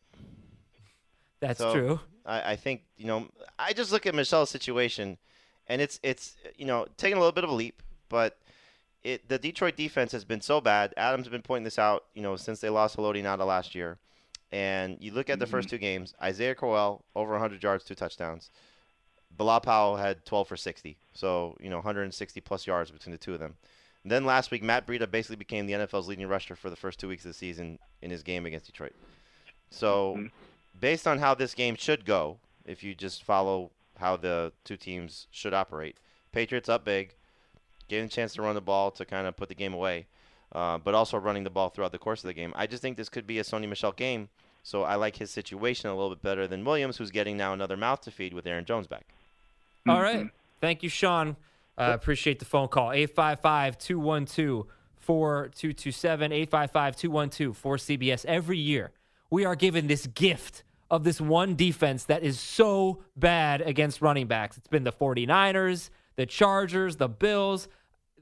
[1.39, 1.99] That's So, true.
[2.25, 3.27] I, I think you know.
[3.57, 5.17] I just look at Michel's situation,
[5.67, 8.37] and it's it's you know taking a little bit of a leap, but
[9.03, 10.93] it the Detroit defense has been so bad.
[10.97, 13.97] Adams has been pointing this out, you know, since they lost Haloti Ngata last year.
[14.51, 15.77] And you look at the first mm-hmm.
[15.77, 18.51] two games, Isaiah Crowell over 100 yards, two touchdowns.
[19.37, 23.33] Bilal Powell had 12 for 60, so you know 160 plus yards between the two
[23.33, 23.55] of them.
[24.03, 26.99] And then last week, Matt Breida basically became the NFL's leading rusher for the first
[26.99, 28.93] two weeks of the season in his game against Detroit.
[29.69, 30.27] So, mm-hmm.
[30.79, 35.27] based on how this game should go, if you just follow how the two teams
[35.31, 35.97] should operate,
[36.31, 37.13] Patriots up big,
[37.91, 40.07] getting a chance to run the ball to kind of put the game away,
[40.53, 42.53] uh, but also running the ball throughout the course of the game.
[42.55, 44.29] I just think this could be a Sony Michel game.
[44.63, 47.75] So I like his situation a little bit better than Williams, who's getting now another
[47.75, 49.05] mouth to feed with Aaron Jones back.
[49.87, 50.27] All right.
[50.61, 51.35] Thank you, Sean.
[51.77, 52.91] Uh, appreciate the phone call.
[52.91, 54.67] 855 212
[54.99, 56.31] 4227.
[56.31, 58.25] 855 212 4CBS.
[58.25, 58.91] Every year,
[59.29, 64.27] we are given this gift of this one defense that is so bad against running
[64.27, 64.57] backs.
[64.57, 67.67] It's been the 49ers, the Chargers, the Bills.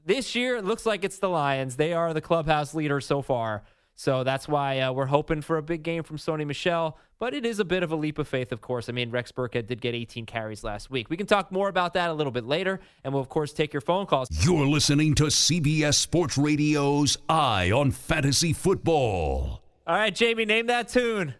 [0.04, 1.76] This year, it looks like it's the Lions.
[1.76, 3.62] They are the clubhouse leaders so far.
[3.94, 6.96] So that's why uh, we're hoping for a big game from Sony Michel.
[7.18, 8.88] But it is a bit of a leap of faith, of course.
[8.88, 11.10] I mean, Rex Burkhead did get 18 carries last week.
[11.10, 12.80] We can talk more about that a little bit later.
[13.04, 14.28] And we'll, of course, take your phone calls.
[14.42, 19.62] You're listening to CBS Sports Radio's Eye on Fantasy Football.
[19.86, 21.34] All right, Jamey, name that tune.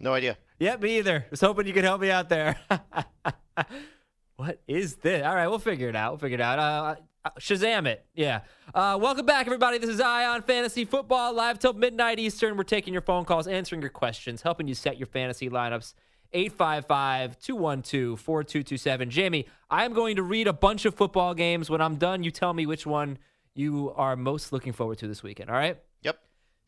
[0.00, 0.38] No idea.
[0.60, 1.26] Yep, me either.
[1.30, 2.56] Was hoping you could help me out there.
[4.36, 5.22] what is this?
[5.22, 6.12] All right, we'll figure it out.
[6.12, 6.58] We'll figure it out.
[6.58, 6.94] Uh, uh,
[7.38, 8.04] Shazam it.
[8.14, 8.40] Yeah.
[8.74, 9.78] Uh, welcome back, everybody.
[9.78, 12.56] This is Eye on Fantasy Football live till midnight Eastern.
[12.56, 15.94] We're taking your phone calls, answering your questions, helping you set your fantasy lineups.
[16.32, 19.08] 855 212 4227.
[19.08, 21.70] Jamey, I'm going to read a bunch of football games.
[21.70, 23.18] When I'm done, you tell me which one
[23.54, 25.48] you are most looking forward to this weekend.
[25.48, 25.78] All right?
[26.02, 26.18] Yep.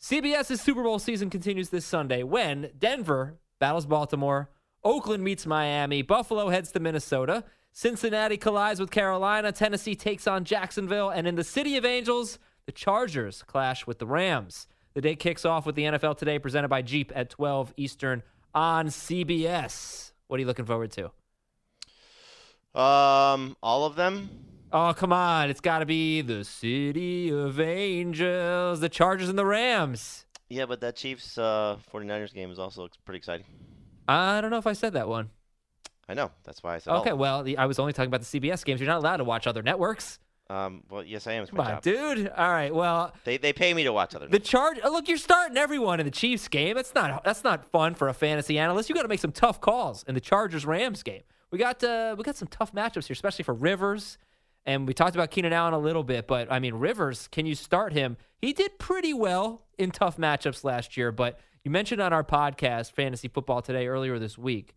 [0.01, 4.51] CBS's Super Bowl season continues this Sunday when Denver battles Baltimore,
[4.85, 7.43] Oakland meets Miami, Buffalo heads to Minnesota,
[7.79, 12.73] Cincinnati collides with Carolina, Tennessee takes on Jacksonville, and in the City of Angels, the
[12.73, 14.67] Chargers clash with the Rams.
[14.95, 18.23] The day kicks off with the NFL Today presented by Jeep at 12 Eastern
[18.55, 20.13] on CBS.
[20.27, 21.11] What are you looking forward to?
[22.81, 24.31] Um, all of them.
[24.73, 25.51] Oh, come on.
[25.51, 30.25] It's got to be the City of Angels, the Chargers and the Rams.
[30.49, 33.45] Yeah, but that Chiefs uh, 49ers game is also pretty exciting.
[34.09, 35.29] I don't know if I said that one.
[36.09, 36.31] I know.
[36.45, 37.21] That's why I said all Okay, of them.
[37.21, 38.81] well, the, I was only talking about the CBS games.
[38.81, 40.19] You're not allowed to watch other networks.
[40.49, 41.43] Um, well, yes, I am.
[41.43, 41.83] It's Come my on, job.
[41.83, 42.29] dude.
[42.29, 42.73] All right.
[42.73, 44.29] Well, They they pay me to watch other.
[44.29, 44.79] the charge.
[44.85, 46.77] oh, Look, you're starting everyone in the Chiefs game.
[46.77, 48.89] That's not that's not fun for a fantasy analyst.
[48.89, 51.23] You got to make some tough calls in the Chargers Rams game.
[51.51, 54.19] We got uh, we got some tough matchups here, especially for Rivers.
[54.65, 57.57] And we talked about Keenan Allen a little bit, but I mean Rivers, can you
[57.57, 58.17] start him?
[58.39, 62.93] He did pretty well in tough matchups last year, but you mentioned on our podcast,
[62.93, 64.75] Fantasy Football Today, earlier this week,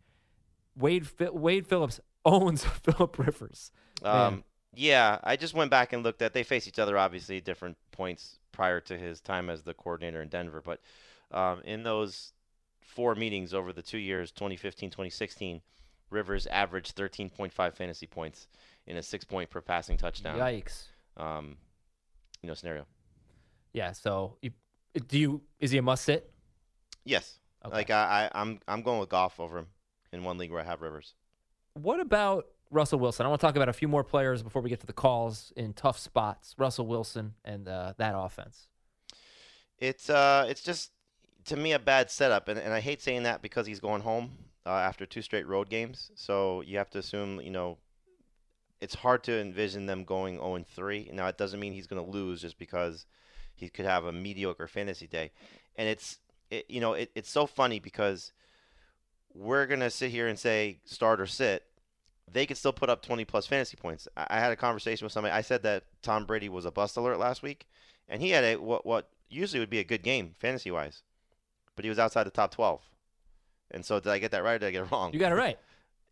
[0.79, 3.71] Wade Wade Phillips owns Philip Rivers.
[4.01, 6.33] Um, yeah, I just went back and looked at.
[6.33, 10.21] They face each other obviously at different points prior to his time as the coordinator
[10.21, 10.81] in Denver, but
[11.31, 12.33] um, in those
[12.81, 15.61] four meetings over the two years, 2015, 2016,
[16.09, 18.47] Rivers averaged 13.5 fantasy points
[18.87, 20.37] in a six-point per passing touchdown.
[20.37, 20.85] Yikes.
[21.15, 21.57] Um,
[22.41, 22.85] you know, scenario.
[23.73, 23.91] Yeah.
[23.91, 24.51] So, you,
[25.07, 25.41] do you?
[25.59, 26.31] Is he a must sit?
[27.05, 27.35] Yes.
[27.69, 29.67] Like I, I, I'm, I'm going with Goff over him
[30.11, 31.13] in one league where I have Rivers.
[31.73, 33.25] What about Russell Wilson?
[33.25, 35.53] I want to talk about a few more players before we get to the calls
[35.55, 36.55] in tough spots.
[36.57, 38.67] Russell Wilson and uh, that offense.
[39.77, 40.91] It's uh, it's just
[41.45, 44.31] to me a bad setup, and, and I hate saying that because he's going home
[44.65, 46.11] uh, after two straight road games.
[46.15, 47.77] So you have to assume, you know,
[48.81, 51.11] it's hard to envision them going 0 and 3.
[51.13, 53.05] Now it doesn't mean he's going to lose just because
[53.55, 55.31] he could have a mediocre fantasy day,
[55.75, 56.19] and it's
[56.49, 58.31] it, you know it, it's so funny because
[59.33, 61.63] we're gonna sit here and say start or sit.
[62.31, 64.07] They could still put up 20 plus fantasy points.
[64.15, 65.33] I, I had a conversation with somebody.
[65.33, 67.67] I said that Tom Brady was a bust alert last week,
[68.07, 71.03] and he had a what what usually would be a good game fantasy wise,
[71.75, 72.81] but he was outside the top 12.
[73.71, 75.13] And so did I get that right or did I get it wrong?
[75.13, 75.57] You got it right.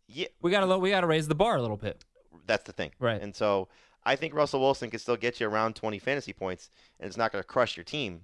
[0.06, 2.04] Yeah, We got to we got to raise the bar a little bit.
[2.46, 2.92] that's the thing.
[2.98, 3.20] Right.
[3.20, 3.68] And so
[4.04, 7.30] I think Russell Wilson can still get you around 20 fantasy points, and it's not
[7.30, 8.22] going to crush your team.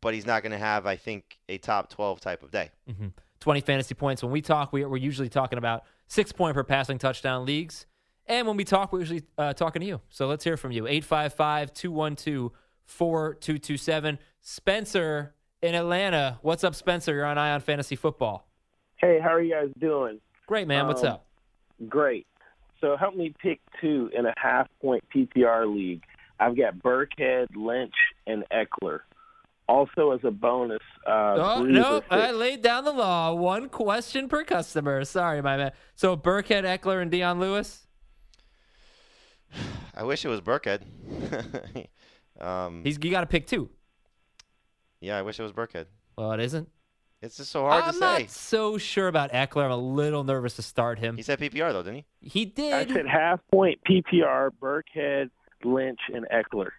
[0.00, 2.70] But he's not going to have, I think, a top 12 type of day.
[2.86, 3.08] hmm
[3.40, 4.22] 20 fantasy points.
[4.22, 7.86] When we talk, we, we're usually talking about six point per passing touchdown leagues.
[8.26, 10.00] And when we talk, we're usually uh, talking to you.
[10.08, 10.86] So let's hear from you.
[10.86, 12.50] 855 212
[12.86, 14.18] 4227.
[14.40, 16.38] Spencer in Atlanta.
[16.42, 17.14] What's up, Spencer?
[17.14, 18.48] You're on Eye on Fantasy Football.
[18.96, 20.20] Hey, how are you guys doing?
[20.46, 20.86] Great, man.
[20.86, 21.26] What's Um, up?
[21.88, 22.26] Great.
[22.80, 26.02] So help me pick two in a half point PPR league.
[26.38, 27.94] I've got Burkhead, Lynch,
[28.26, 29.00] and Ekeler.
[29.68, 33.34] Also, as a bonus, uh, Oh, no, I laid down the law.
[33.34, 35.04] One question per customer.
[35.04, 35.72] Sorry, my man.
[35.96, 37.86] So Burkhead, Ekeler, and Dion Lewis?
[39.94, 40.82] I wish it was Burkhead.
[42.40, 43.68] um, He's, you got to pick two.
[45.00, 45.86] yeah, I wish it was Burkhead.
[46.16, 46.68] Well, it isn't.
[47.22, 48.26] It's just so hard I'm to not say.
[48.28, 49.64] so sure about Ekeler.
[49.64, 51.16] I'm a little nervous to start him.
[51.16, 52.28] He said PPR, though, didn't he?
[52.28, 52.72] He did.
[52.72, 55.30] I said half point PPR, Burkhead,
[55.64, 56.70] Lynch, and Ekeler.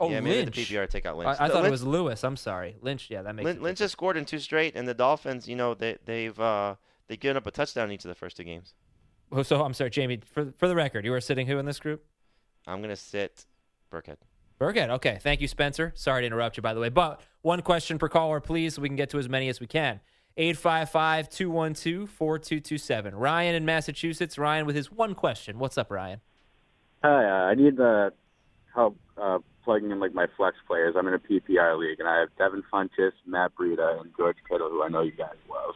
[0.00, 0.54] Oh, yeah, maybe Lynch.
[0.54, 1.36] the PPR take out Lynch.
[1.40, 2.22] I No, thought it was Lewis.
[2.22, 3.08] I'm sorry, Lynch.
[3.10, 3.44] Yeah, that makes.
[3.44, 6.76] Lynch, Lynch has scored in two straight, and the Dolphins, you know, they they've uh,
[7.08, 8.74] they've given up a touchdown each of the first two games.
[9.32, 10.24] Oh, so I'm sorry, Jamey.
[10.24, 12.04] For for the record, you are sitting who in this group?
[12.66, 13.44] I'm gonna sit
[13.92, 14.16] Burkhead.
[14.60, 14.88] Burkhead.
[14.90, 15.92] Okay, thank you, Spencer.
[15.96, 16.88] Sorry to interrupt you, by the way.
[16.88, 19.66] But one question per caller, please, so we can get to as many as we
[19.66, 20.00] can.
[20.36, 23.14] 855 212 4227.
[23.14, 24.38] Ryan in Massachusetts.
[24.38, 25.58] Ryan with his one question.
[25.58, 26.20] What's up, Ryan?
[27.02, 28.10] Hi, uh, I need uh,
[28.74, 30.94] help uh, plugging in like my flex players.
[30.96, 34.68] I'm in a PPR league, and I have Devin Funchess, Matt Breida, and George Kittle,
[34.70, 35.74] who I know you guys love.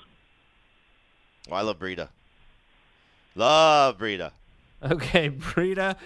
[1.50, 2.08] Oh, I love Breida.
[3.34, 4.32] Love Breida.
[4.82, 5.96] Okay, Breida.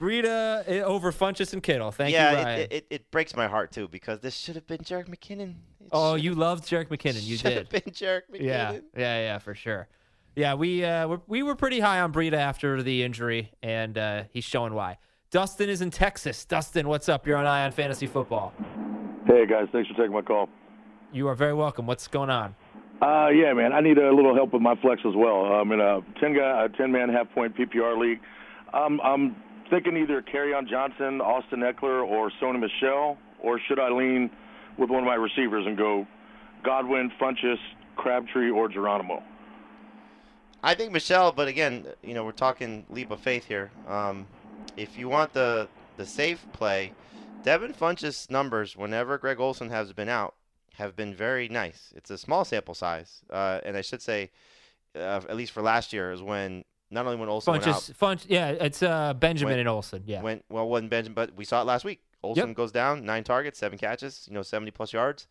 [0.00, 1.90] Breida eh, over Funchess and Kittle.
[1.90, 2.60] Thank yeah, you, it- Ryan.
[2.60, 5.56] It, it, it breaks my heart too because this should have been Jerick McKinnon.
[5.80, 7.22] It oh, you loved Jerick McKinnon.
[7.22, 7.40] You did.
[7.40, 7.56] should did.
[7.56, 8.42] have been Jerick McKinnon.
[8.42, 9.88] Yeah, yeah, yeah, for sure.
[10.36, 14.24] Yeah, we uh, we're, we were pretty high on Breida after the injury, and uh,
[14.30, 14.98] he's showing why.
[15.30, 16.44] Dustin is in Texas.
[16.44, 17.24] Dustin, what's up?
[17.24, 18.52] You're on Eye on Fantasy Football.
[19.26, 20.48] Hey guys, thanks for taking my call.
[21.12, 21.86] You are very welcome.
[21.86, 22.56] What's going on?
[23.00, 25.44] Uh, yeah, man, I need a little help with my flex as well.
[25.44, 28.18] I'm in a ten guy, a ten man half point PPR league.
[28.74, 29.36] Um, I'm
[29.70, 30.24] thinking either
[30.56, 34.30] on Johnson, Austin Ekeler, or Sony Michel, or should I lean
[34.78, 36.08] with one of my receivers and go
[36.64, 37.58] Godwin, Funchess,
[37.94, 39.22] Crabtree, or Geronimo?
[40.64, 43.70] I think Michel, but again, you know, we're talking leap of faith here.
[43.88, 44.26] Um,
[44.76, 46.92] if you want the the safe play,
[47.42, 50.34] Devin Funch's numbers, whenever Greg Olsen has been out,
[50.74, 51.92] have been very nice.
[51.96, 54.30] It's a small sample size, uh, and I should say,
[54.94, 58.24] uh, at least for last year, is when not only when Olsen went out, Funch,
[58.28, 61.60] yeah, it's uh, Benjamin When- and Olsen, Yeah, when well, when Benjamin, but we saw
[61.60, 62.00] it last week.
[62.22, 65.26] Olsen goes down, nine targets, seven catches, you know, seventy plus yards.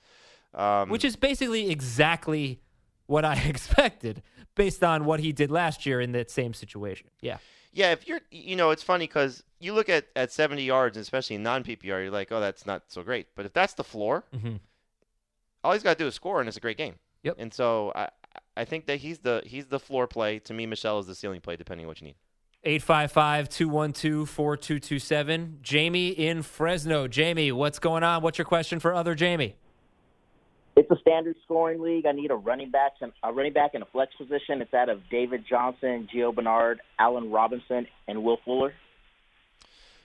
[0.56, 2.60] Um, which is basically exactly
[3.06, 4.23] what I expected
[4.56, 7.08] based on what he did last year in that same situation.
[7.21, 7.38] Yeah.
[7.72, 11.36] Yeah, if you're, you know, it's funny because you look at, at 70 yards, especially
[11.36, 13.28] in non PPR, you're like, oh, that's not so great.
[13.36, 14.56] But if that's the floor, Mm-hmm.
[15.64, 16.96] all he's got to do is score, and it's a great game.
[17.24, 17.36] Yep.
[17.38, 18.10] And so I,
[18.58, 20.40] I think that he's the he's the floor play.
[20.40, 22.16] To me, Michel is the ceiling play, depending on what you need.
[22.64, 25.60] 855 212 4227.
[25.62, 27.08] Jamie in Fresno.
[27.08, 28.22] Jamie, what's going on?
[28.24, 29.54] What's your question for other Jamey?
[30.80, 32.06] It's a standard scoring league.
[32.06, 34.62] I need a running back, a running back in a flex position.
[34.62, 38.74] It's that of David Johnson, Gio Bernard, Allen Robinson, and Will Fuller.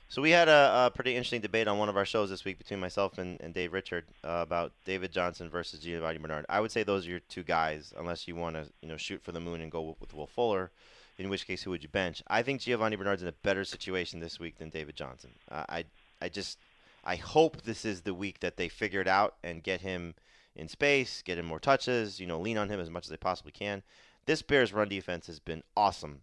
[0.09, 2.59] So we had a, a, pretty interesting debate on one of our shows this week
[2.59, 6.45] between myself and, and Dave Richard uh, about David Johnson versus Giovani Bernard.
[6.49, 9.23] I would say those are your two guys, unless you want to you know shoot
[9.23, 10.73] for the moon and go with, with Will Fuller.
[11.19, 12.21] In which case, who would you bench?
[12.27, 15.31] I think Giovani Bernard's in a better situation this week than David Johnson.
[15.49, 15.85] Uh, I
[16.21, 16.59] I just
[17.05, 20.15] I hope this is the week that they figure it out and get him
[20.57, 23.17] in space, get him more touches, you know, lean on him as much as they
[23.17, 23.83] possibly can.
[24.27, 26.23] This Bears run defense has been awesome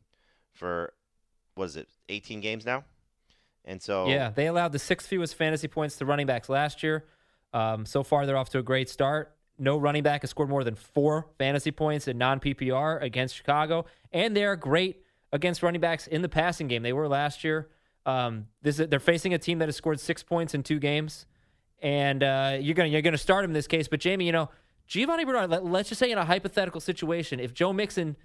[0.53, 0.93] for
[1.55, 2.83] what is it, 18 games now?
[3.65, 7.05] And so Yeah, they allowed the sixth fewest fantasy points to running backs last year.
[7.53, 9.35] Um, so far they're off to a great start.
[9.59, 13.85] No running back has scored more than four fantasy points in non PPR against Chicago,
[14.11, 16.81] and they're great against running backs in the passing game.
[16.81, 17.69] They were last year.
[18.05, 21.27] Um, this they're facing a team that has scored six points in two games
[21.81, 23.87] and uh, you're gonna you're gonna start him in this case.
[23.87, 24.49] But Jamey, you know,
[24.87, 25.49] Giovani Bernard.
[25.49, 28.15] Let, us just say in a hypothetical situation, if Joe Mixon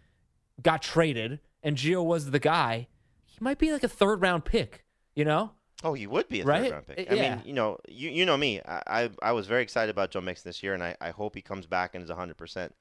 [0.63, 2.89] got traded and Gio was the guy,
[3.25, 4.85] he might be like a third round pick.
[5.15, 5.53] You know?
[5.83, 6.65] Oh, he would be a right?
[6.65, 7.11] third round pick.
[7.11, 7.37] I yeah.
[7.37, 8.61] mean, you know, you you know me.
[8.67, 11.35] I, I, I was very excited about Joe Mixon this year, and I, I hope
[11.35, 12.37] he comes back and is 100.
[12.37, 12.75] percent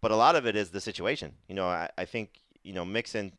[0.00, 1.32] But a lot of it is the situation.
[1.48, 3.32] You know, I, I think you know Mixon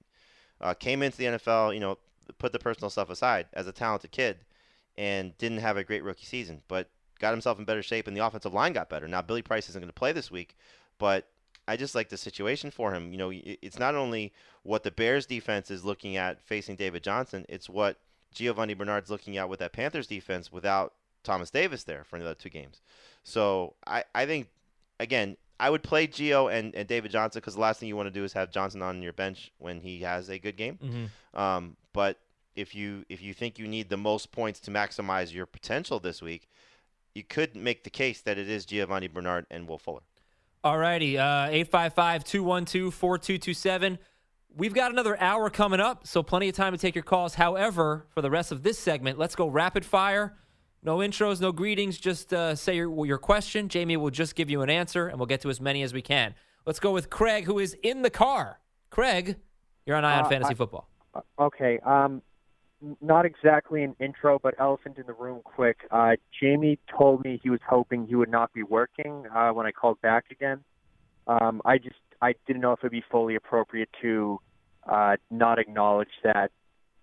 [0.60, 1.74] uh, came into the NFL.
[1.74, 1.98] You know,
[2.38, 4.40] put the personal stuff aside as a talented kid
[5.02, 6.88] and didn't have a great rookie season, but
[7.18, 9.08] got himself in better shape, and the offensive line got better.
[9.08, 10.56] Now Billy Price isn't going to play this week,
[11.00, 11.28] but
[11.68, 13.12] I just like the situation for him.
[13.12, 17.48] You know, it's not only what the Bears defense is looking at facing David Johnson,
[17.50, 17.98] it's what
[18.36, 22.50] Giovani Bernard's looking at with that Panthers defense without Thomas Davis there for another two
[22.50, 22.80] games.
[23.24, 24.50] So I, I think,
[25.00, 28.08] again, I would play Gio and, and David Johnson because the last thing you want
[28.08, 30.78] to do is have Johnson on your bench when he has a good game.
[30.84, 31.40] Mm-hmm.
[31.40, 32.20] Um, but
[32.56, 36.22] if you if you think you need the most points to maximize your potential this
[36.22, 36.48] week,
[37.14, 40.02] you could make the case that it is Giovani Bernard and Will Fuller.
[40.64, 43.98] All righty, uh, 855 212 4227.
[44.56, 47.36] We've got another hour coming up, so plenty of time to take your calls.
[47.36, 50.38] However, for the rest of this segment, let's go rapid fire.
[50.84, 51.98] No intros, no greetings.
[51.98, 53.70] Just uh, say your, your question.
[53.70, 56.02] Jamey will just give you an answer, and we'll get to as many as we
[56.02, 56.36] can.
[56.66, 58.60] Let's go with Craig, who is in the car.
[58.90, 59.38] Craig,
[59.86, 60.88] you're on Eye on uh, Fantasy I, Football.
[61.40, 61.80] Okay.
[61.80, 62.22] Um,
[63.02, 65.78] not exactly an intro, but elephant in the room quick.
[65.92, 69.72] Uh, Jamey told me he was hoping he would not be working uh, when I
[69.72, 70.64] called back again.
[71.28, 74.40] Um, I just I didn't know if it'd be fully appropriate to
[74.90, 76.52] uh, not acknowledge that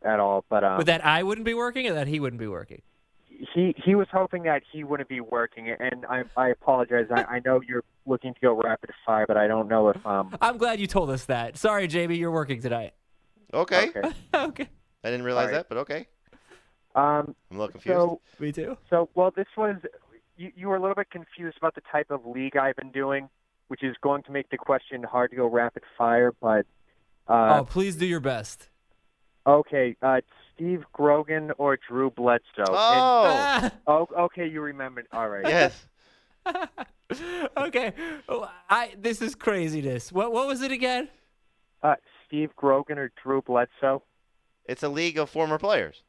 [0.03, 0.45] at all.
[0.49, 2.83] But um, But that I wouldn't be working or that he wouldn't be working?
[3.55, 7.07] he he was hoping that he wouldn't be working, and I I apologize.
[7.11, 10.37] I, I know you're looking to go rapid fire, but I don't know if um.
[10.41, 11.57] I'm glad you told us that.
[11.57, 12.95] Sorry, Jamey, you're working tonight.
[13.53, 13.88] Okay.
[13.88, 14.12] Okay.
[14.35, 14.69] okay.
[15.05, 15.57] I didn't realize All right.
[15.59, 16.07] that, but okay.
[16.95, 17.97] Um, I'm a little confused.
[17.97, 18.77] So, Me too.
[18.91, 19.77] So, well, this was
[20.37, 23.29] you, you were a little bit confused about the type of league I've been doing,
[23.69, 26.33] which is going to make the question hard to go rapid fire.
[26.41, 26.67] But
[27.29, 28.69] uh, oh, please do your best.
[29.47, 30.21] okay, uh,
[30.55, 32.65] Steve Grogan or Drew Bledsoe?
[32.69, 33.61] Oh.
[33.63, 35.07] And- oh, okay, you remembered.
[35.13, 35.47] All right.
[35.47, 35.87] Yes.
[37.57, 37.93] okay.
[38.29, 40.11] Oh, I this is craziness.
[40.11, 41.09] What what was it again?
[41.83, 41.95] Uh,
[42.27, 44.03] Steve Grogan or Drew Bledsoe?
[44.68, 46.02] It's a league of former players.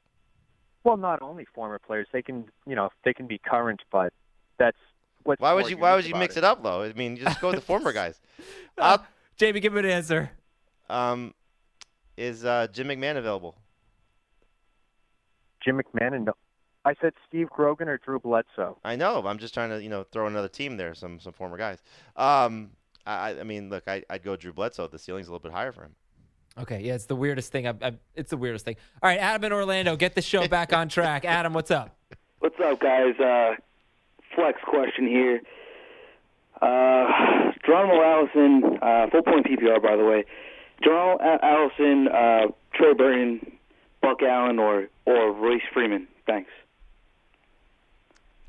[0.83, 4.13] Well, not only former players, they can you know they can be current, but
[4.57, 4.77] that's
[5.23, 6.83] what's Why would you Why would you mix it up though?
[6.83, 8.19] I mean, just go with the former guys.
[8.77, 9.05] I'll,
[9.39, 10.31] Jamey, give me an answer.
[10.89, 11.33] um,
[12.17, 13.55] is uh, Jim McMahon available?
[15.63, 16.29] Jim McMahon and
[16.85, 18.77] I said Steve Grogan or Drew Bledsoe.
[18.83, 19.25] I know.
[19.25, 21.81] I'm just trying to you know throw another team there, some some former guys.
[22.15, 22.71] Um,
[23.05, 24.87] I I mean, look, I I'd go Drew Bledsoe.
[24.87, 25.95] The ceiling's a little bit higher for him.
[26.61, 27.67] Okay, yeah, it's the weirdest thing.
[27.67, 28.75] I, I, it's the weirdest thing.
[29.01, 31.23] All right, Adam in Orlando, get the show back on track.
[31.25, 31.95] Adam, what's up?
[32.39, 33.17] What's up, guys?
[33.19, 33.55] Uh,
[34.35, 35.41] flex question here.
[36.61, 40.25] Uh, Geronimo Allison, uh, full point PPR, by the way.
[40.83, 43.51] Geronimo Allison, uh, Trey Burton,
[44.01, 46.07] Buck Allen, or or Royce Freeman.
[46.25, 46.51] Thanks.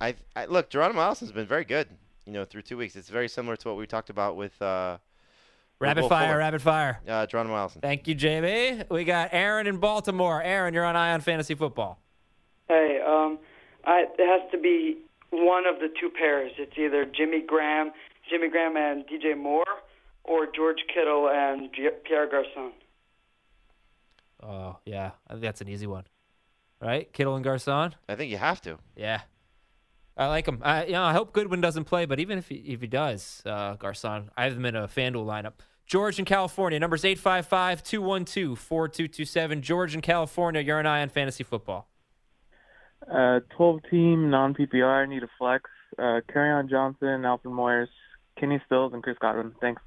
[0.01, 1.89] I, I look, Geronimo Allison's been very good.
[2.27, 4.99] You know, through two weeks, it's very similar to what we talked about with uh,
[4.99, 5.10] with
[5.81, 6.39] Rapid Will fire, Fuller.
[6.39, 7.01] rapid fire.
[7.09, 7.81] Uh, Geronimo Allison.
[7.81, 8.89] Thank you, Jamey.
[8.91, 10.43] We got Aaron in Baltimore.
[10.43, 11.99] Aaron, you're on Eye on Fantasy Football.
[12.69, 13.39] Hey, um,
[13.85, 14.99] I, it has to be
[15.31, 16.53] one of the two pairs.
[16.59, 17.93] It's either Jimmy Graham,
[18.29, 19.65] Jimmy Graham and DJ Moore,
[20.25, 22.73] or George Kittle and G- Pierre Garcon.
[24.43, 26.05] Oh, yeah, I think that's an easy one.
[26.81, 27.11] Right?
[27.13, 27.95] Kittle and Garcon?
[28.09, 28.79] I think you have to.
[28.97, 29.23] Yeah.
[30.21, 30.61] I like him.
[30.63, 33.41] I, you know, I hope Goodwin doesn't play, but even if he, if he does,
[33.47, 35.55] uh, Garcon, I have him in a FanDuel lineup.
[35.87, 36.79] George in California.
[36.79, 39.63] Numbers 855 212 4227.
[39.63, 41.89] George in California, you're an eye on fantasy football.
[43.11, 45.05] Uh, 12 team non PPR.
[45.05, 45.71] I need a flex.
[45.99, 47.89] Uh, on Johnson, Alfred Morris,
[48.39, 49.55] Kenny Stills, and Chris Godwin.
[49.61, 49.83] Thanks.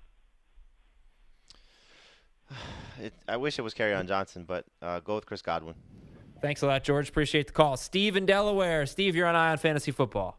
[2.99, 5.73] It, I wish it was on Johnson, but uh, go with Chris Godwin.
[6.43, 7.07] Thanks a lot, George.
[7.07, 7.77] Appreciate the call.
[7.77, 8.85] Steve in Delaware.
[8.85, 10.37] Steve, you're on Eye on Fantasy Football.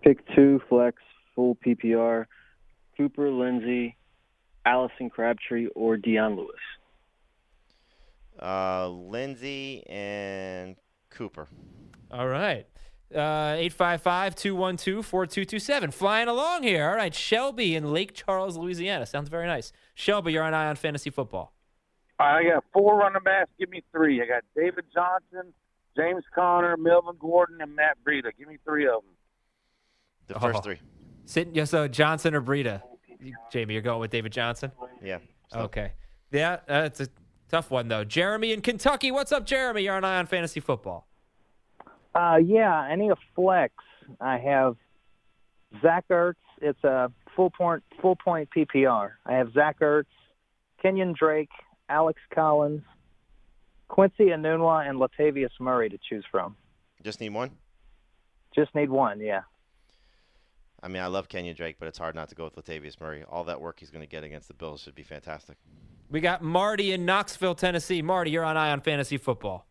[0.00, 1.02] Pick two, flex,
[1.34, 2.26] full PPR.
[2.96, 3.96] Cooper, Lindsay,
[4.64, 6.54] Allison Crabtree, or Dion Lewis.
[8.40, 10.76] Uh, Lindsay and
[11.10, 11.48] Cooper.
[12.12, 12.68] All right.
[13.12, 15.90] Uh, 855 212 4227.
[15.90, 16.88] Flying along here.
[16.88, 17.12] All right.
[17.12, 19.04] Shelby in Lake Charles, Louisiana.
[19.04, 19.72] Sounds very nice.
[19.96, 21.53] Shelby, you're on Eye on Fantasy Football.
[22.24, 23.50] I got four running backs.
[23.58, 24.22] Give me three.
[24.22, 25.52] I got David Johnson,
[25.96, 28.30] James Conner, Melvin Gordon, and Matt Breida.
[28.38, 29.12] Give me three of them.
[30.26, 30.60] The first oh.
[30.60, 30.78] three.
[31.26, 32.82] Sit, so Johnson or Breida?
[33.52, 34.72] Jamey, you're going with David Johnson?
[35.02, 35.18] Yeah.
[35.54, 35.92] Okay.
[36.30, 37.08] Yeah, that's a
[37.48, 38.04] tough one, though.
[38.04, 39.10] Jeremy in Kentucky.
[39.10, 39.82] What's up, Jeremy?
[39.82, 41.06] You're on Eye on Fantasy Football.
[42.14, 43.74] Uh, yeah, I need a flex.
[44.20, 44.76] I have
[45.80, 46.34] Zach Ertz.
[46.60, 49.12] It's a full point full point PPR.
[49.26, 50.04] I have Zach Ertz,
[50.80, 51.50] Kenyon Drake,
[51.88, 52.82] Alex Collins,
[53.88, 56.56] Quincy Enunwa, and Latavius Murray to choose from.
[57.02, 57.50] Just need one.
[58.54, 59.20] Just need one.
[59.20, 59.42] Yeah.
[60.82, 63.24] I mean, I love Kenyon Drake, but it's hard not to go with Latavius Murray.
[63.30, 65.56] All that work he's going to get against the Bills should be fantastic.
[66.10, 68.02] We got Marty in Knoxville, Tennessee.
[68.02, 69.66] Marty, you're on Eye on Fantasy Football.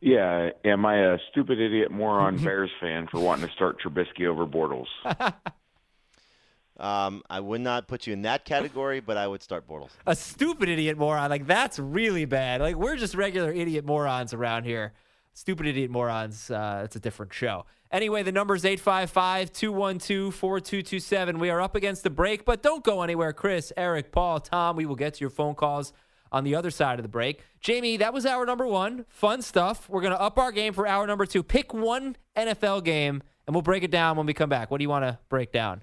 [0.00, 4.46] Yeah, am I a stupid idiot moron Bears fan for wanting to start Trubisky over
[4.46, 4.86] Bortles?
[6.78, 9.90] um, I would not put you in that category, but I would start Bortles.
[10.06, 12.60] A stupid idiot moron, like that's really bad.
[12.60, 14.92] Like we're just regular idiot morons around here.
[15.32, 16.50] Stupid idiot morons.
[16.50, 17.66] Uh, it's a different show.
[17.92, 21.38] Anyway, the number is 855 212 4227.
[21.38, 23.32] We are up against the break, but don't go anywhere.
[23.32, 25.92] Chris, Eric, Paul, Tom, we will get to your phone calls
[26.32, 27.42] on the other side of the break.
[27.62, 29.04] Jamey, that was hour number one.
[29.08, 29.88] Fun stuff.
[29.88, 31.42] We're going to up our game for hour number two.
[31.42, 34.70] Pick one NFL game, and we'll break it down when we come back.
[34.70, 35.82] What do you want to break down?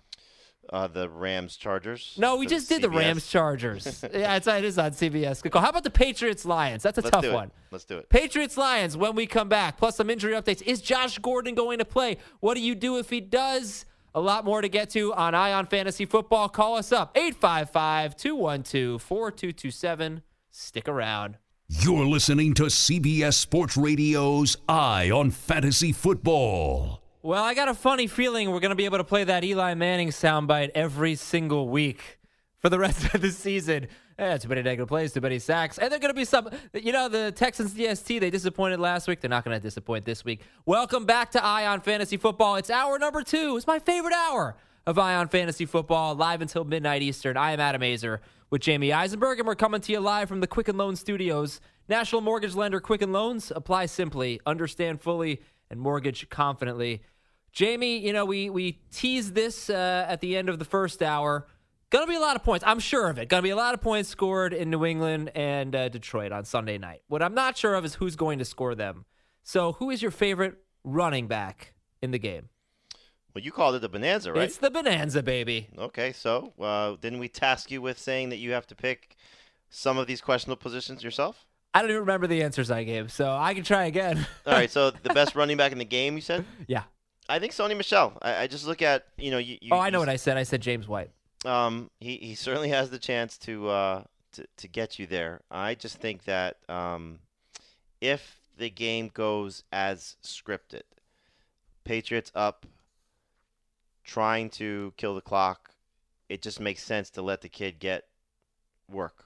[0.70, 2.16] Uh, the Rams Chargers.
[2.18, 4.04] No, we just did the Rams Chargers.
[4.14, 5.42] yeah, it's, it is on CBS.
[5.42, 5.62] Good call.
[5.62, 6.84] How about the Patriots Lions?
[6.84, 7.52] That's a Let's tough one.
[7.70, 8.10] Let's do it.
[8.10, 9.78] Patriots Lions when we come back.
[9.78, 10.62] Plus some injury updates.
[10.62, 12.18] Is Josh Gordon going to play?
[12.40, 13.86] What do you do if he does?
[14.16, 16.48] A lot more to get to on Eye on Fantasy Football.
[16.50, 20.22] Call us up 855 212 4227.
[20.52, 21.38] Stick around.
[21.68, 27.03] You're listening to CBS Sports Radio's Eye on Fantasy Football.
[27.26, 29.76] Well, I got a funny feeling we're going to be able to play that Eli
[29.76, 32.20] Manning soundbite every single week
[32.60, 33.88] for the rest of the season.
[34.20, 35.78] Eh, too many negative plays, too many sacks.
[35.78, 39.22] And they're going to be some, you know, the Texans DST, they disappointed last week.
[39.22, 40.42] They're not going to disappoint this week.
[40.66, 42.58] Welcome back to Eye on Fantasy Football.
[42.58, 43.56] It's hour number two.
[43.56, 47.38] It's my favorite hour of Eye on Fantasy Football, live until midnight Eastern.
[47.38, 48.20] I am Adam Aizer
[48.50, 51.62] with Jamey Eisenberg, and we're coming to you live from the Quicken Loan Studios.
[51.88, 53.50] National Mortgage Lender Quicken Loans.
[53.56, 57.02] Apply simply, understand fully, and mortgage confidently.
[57.54, 61.48] Jamey, you know, we, we teased this uh, at the end of the first hour.
[61.92, 62.66] Going to be a lot of points.
[62.66, 63.30] I'm sure of it.
[63.30, 66.46] Going to be a lot of points scored in New England and uh, Detroit on
[66.46, 67.04] Sunday night.
[67.08, 69.06] What I'm not sure of is who's going to score them.
[69.44, 72.50] So, who is your favorite running back in the game?
[73.36, 74.44] Well, you called it the bonanza, right?
[74.44, 75.68] It's the bonanza, baby.
[75.78, 79.16] Okay, so uh, didn't we task you with saying that you have to pick
[79.70, 81.46] some of these questionable positions yourself?
[81.74, 84.26] I don't even remember the answers I gave, so I can try again.
[84.46, 86.46] All right, so the best running back in the game, you said?
[86.68, 86.84] Yeah.
[87.30, 88.18] I think Sony Michel.
[88.22, 89.58] I, I just look at you know you.
[89.62, 90.38] you oh, I know what I said.
[90.38, 91.12] I said James White.
[91.46, 94.04] Um, he he certainly has the chance to uh
[94.34, 95.42] to to get you there.
[95.50, 97.20] I just think that um,
[98.02, 100.84] if the game goes as scripted,
[101.84, 102.66] Patriots up
[104.04, 105.72] trying to kill the clock,
[106.30, 108.06] it just makes sense to let the kid get
[108.90, 109.26] work.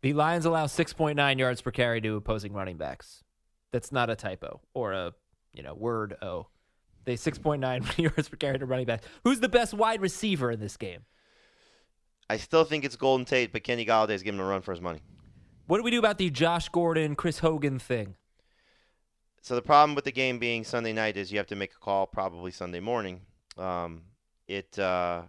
[0.00, 3.24] The Lions allow 6.9 yards per carry to opposing running backs.
[3.72, 5.12] That's not a typo or a
[5.52, 6.48] you know word o.
[7.04, 9.02] They 6.9 yards per carry to running back.
[9.24, 11.04] Who's the best wide receiver in this game?
[12.30, 14.80] I still think it's Golden Tate, but Kenny Golladay's giving him a run for his
[14.80, 15.00] money.
[15.66, 18.16] What do we do about the Josh Gordon, Chris Hogan thing?
[19.40, 21.78] So the problem with the game being Sunday night is you have to make a
[21.78, 23.22] call probably Sunday morning.
[23.56, 24.02] Um,
[24.46, 25.22] it uh,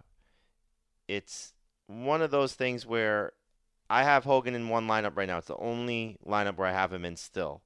[1.08, 1.54] it's
[1.86, 3.32] one of those things where
[3.88, 5.38] I have Hogan in one lineup right now.
[5.38, 7.62] It's the only lineup where I have him in still.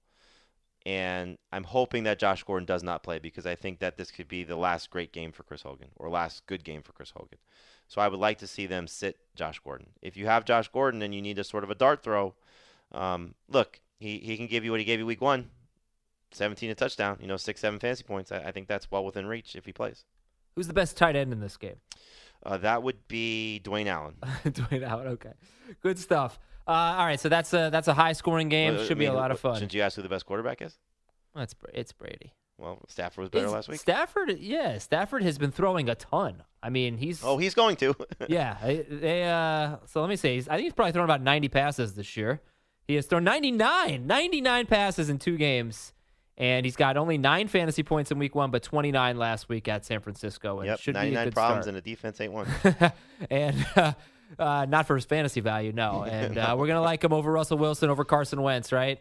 [0.87, 4.29] And I'm hoping that Josh Gordon does not play because I think that this could
[4.29, 7.39] be the last great game for Chris Hogan or last good game for Chris Hogan.
[7.89, 9.89] So I would like to see them sit Josh Gordon.
[10.03, 12.35] If you have Josh Gordon and you need a sort of a dart throw,
[12.93, 15.51] um, look, he, he can give you what he gave you week one
[16.33, 18.33] 17 a touchdown, you know, six, seven fantasy points.
[18.33, 20.05] I, I think that's well within reach if he plays.
[20.55, 21.77] Who's the best tight end in this game?
[22.45, 24.17] Uh, that would be Dwayne Allen.
[24.45, 25.07] Dwayne Allen.
[25.09, 25.33] Okay,
[25.83, 26.39] good stuff.
[26.67, 28.77] Uh, all right, so that's a that's a high scoring game.
[28.77, 29.55] Uh, Should I be a lot of fun.
[29.55, 30.79] Shouldn't you ask who the best quarterback is?
[31.35, 32.33] Well, it's it's Brady.
[32.57, 33.81] Well, Stafford was better Is- last week.
[33.81, 36.45] Stafford, yeah, Stafford has been throwing a ton.
[36.63, 37.95] I mean, he's Oh, he's going to.
[38.29, 38.57] yeah.
[38.63, 42.17] They, uh, so let me say, I think he's probably thrown about 90 passes this
[42.17, 42.41] year.
[42.87, 45.93] He has thrown 99, 99 passes in two games,
[46.39, 49.85] and he's got only nine fantasy points in week one, but 29 last week at
[49.85, 50.61] San Francisco.
[50.61, 51.75] And Yep, should be a 99 good problems start.
[51.75, 52.47] and the defense ain't one.
[53.31, 53.93] and uh,
[54.39, 56.05] uh, not for his fantasy value, no.
[56.09, 59.01] And uh, we're gonna like him over Russell Wilson, over Carson Wentz, right?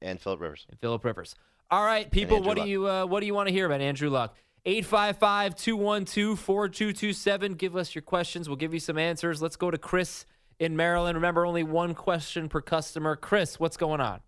[0.00, 0.66] And Philip Rivers.
[0.70, 1.34] And Philip Rivers.
[1.70, 3.80] All right, people, Andrew what do you uh, what do you want to hear about
[3.80, 4.34] Andrew Luck?
[4.66, 7.56] 855-212-4227.
[7.56, 8.48] Give us your questions.
[8.48, 9.42] We'll give you some answers.
[9.42, 10.24] Let's go to Chris
[10.60, 11.16] in Maryland.
[11.16, 13.16] Remember, only one question per customer.
[13.16, 14.20] Chris, what's going on?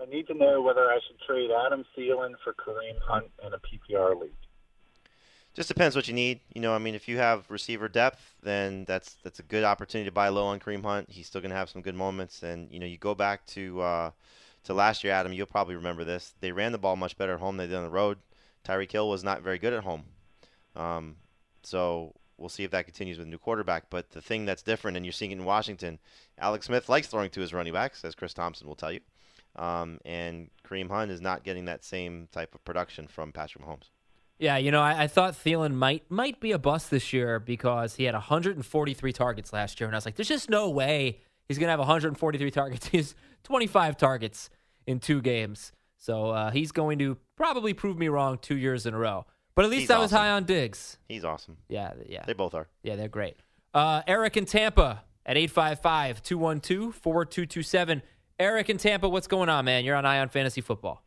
[0.00, 3.58] I need to know whether I should trade Adam Thielen for Kareem Hunt in a
[3.58, 4.32] PPR league.
[5.54, 6.40] Just depends what you need.
[6.52, 10.08] You know, I mean, if you have receiver depth, then that's that's a good opportunity
[10.08, 11.08] to buy low on Kareem Hunt.
[11.08, 13.80] He's still going to have some good moments, and you know, you go back to
[13.80, 14.10] uh,
[14.64, 15.32] to last year, Adam.
[15.32, 16.34] You'll probably remember this.
[16.40, 18.18] They ran the ball much better at home than they did on the road.
[18.64, 20.04] Tyreek Hill was not very good at home,
[20.74, 21.16] um,
[21.62, 23.84] so we'll see if that continues with a new quarterback.
[23.90, 26.00] But the thing that's different, and you're seeing it in Washington,
[26.36, 29.00] Alex Smith likes throwing to his running backs, as Chris Thompson will tell you,
[29.54, 33.90] um, and Kareem Hunt is not getting that same type of production from Patrick Mahomes.
[34.38, 37.94] Yeah, you know, I, I thought Thielen might might be a bust this year because
[37.94, 41.56] he had 143 targets last year, and I was like, "There's just no way he's
[41.58, 42.86] gonna have 143 targets.
[42.88, 43.14] He's
[43.44, 44.50] 25 targets
[44.86, 48.94] in two games, so uh, he's going to probably prove me wrong two years in
[48.94, 49.24] a row.
[49.54, 50.18] But at least He's I was awesome.
[50.24, 50.98] high on Diggs.
[51.08, 51.58] He's awesome.
[51.68, 52.66] Yeah, yeah, They both are.
[52.82, 53.36] yeah, they're great.
[53.74, 58.02] Uh, Eric in Tampa at 855-212-4227.
[58.38, 59.84] Eric in Tampa, what's going on, man?
[59.84, 61.03] You're on Eye on Fantasy Football.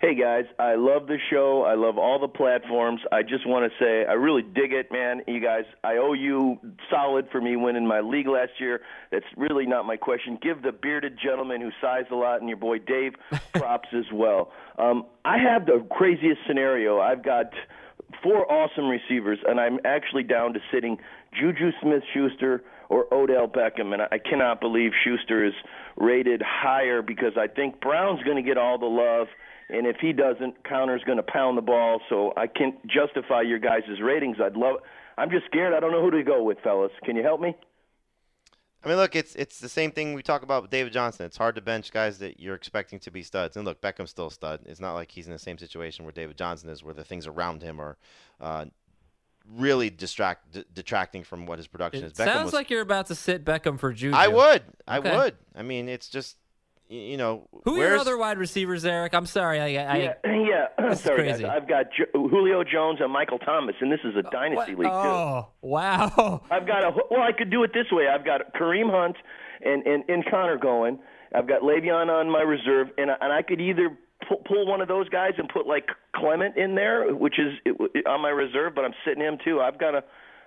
[0.00, 1.62] Hey guys, I love the show.
[1.66, 3.02] I love all the platforms.
[3.12, 5.20] I just want to say I really dig it, man.
[5.26, 6.58] You guys, I owe you
[6.90, 8.80] solid for me winning my league last year.
[9.12, 10.38] That's really not my question.
[10.40, 13.12] Give the bearded gentleman who sighs a lot and your boy Dave
[13.52, 14.52] props as well.
[14.78, 16.98] Um, I have the craziest scenario.
[16.98, 17.52] I've got
[18.22, 20.96] four awesome receivers, and I'm actually down to sitting
[21.38, 25.52] Juju Smith-Schuster or Odell Beckham, and I cannot believe Schuster is
[25.98, 29.28] rated higher because I think Brown's going to get all the love.
[29.72, 32.00] And if he doesn't, Conner's going to pound the ball.
[32.08, 34.38] So I can't justify your guys' ratings.
[34.42, 34.76] I'd love.
[35.18, 35.74] I'm just scared.
[35.74, 36.92] I don't know who to go with, fellas.
[37.04, 37.54] Can you help me?
[38.82, 41.26] I mean, look, it's it's the same thing we talk about with David Johnson.
[41.26, 43.56] It's hard to bench guys that you're expecting to be studs.
[43.58, 44.60] And look, Beckham's still a stud.
[44.64, 47.26] It's not like he's in the same situation where David Johnson is, where the things
[47.26, 47.98] around him are
[48.40, 48.64] uh,
[49.54, 52.14] really distract d- detracting from what his production is.
[52.14, 54.16] Beckham sounds was, like you're about to sit Beckham for Juju.
[54.16, 55.14] I would, I Okay.
[55.14, 55.36] would.
[55.54, 56.49] I mean, it's just y-
[56.90, 59.14] you know, Who are your where's other wide receivers, Eric?
[59.14, 59.60] I'm sorry.
[59.60, 60.66] I, I, yeah, yeah.
[60.90, 61.44] This Sorry, crazy.
[61.44, 61.52] guys.
[61.62, 64.88] I've got Jo- Julio Jones and Michael Thomas, and this is a dynasty league too.
[64.88, 66.42] Oh, wow.
[66.50, 67.20] I've got a well.
[67.22, 68.08] I could do it this way.
[68.08, 69.16] I've got Kareem Hunt
[69.64, 70.98] and and, and Conner going.
[71.32, 74.80] I've got Le'Veon on my reserve, and I- and I could either pull, pull one
[74.80, 75.86] of those guys and put like
[76.16, 77.52] Clement in there, which is
[78.06, 79.60] on my reserve, but I'm sitting him too.
[79.60, 80.02] I've got a.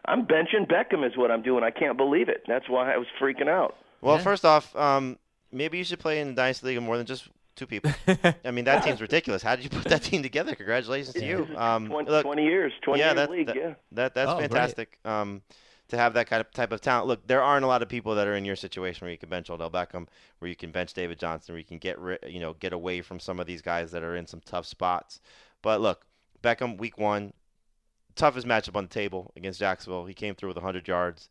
[0.06, 1.64] I'm benching Beckham is what I'm doing.
[1.64, 2.44] I can't believe it.
[2.48, 3.78] That's why I was freaking out.
[4.02, 5.18] Well, first off, um,
[5.54, 7.91] maybe you should play in the Dynasty League of more than just two people.
[8.45, 9.41] I mean, that team's ridiculous.
[9.43, 10.56] How did you put that team together?
[10.56, 11.47] Congratulations to you.
[11.56, 13.47] Um, 20, look, 20 years, 20 yeah, years that, league.
[13.47, 13.74] that, yeah.
[13.91, 14.99] that that's Oh, fantastic.
[15.06, 15.41] Um,
[15.89, 17.08] to have that kind of type of talent.
[17.08, 19.30] Look, there aren't a lot of people that are in your situation where you can
[19.30, 20.08] bench Odell Beckham,
[20.39, 23.01] where you can bench David Johnson, where you can get ri- you know get away
[23.01, 25.20] from some of these guys that are in some tough spots.
[25.62, 26.06] But look,
[26.41, 27.34] Beckham, week one,
[28.16, 30.06] toughest matchup on the table against Jacksonville.
[30.06, 31.30] He came through with 100 yards.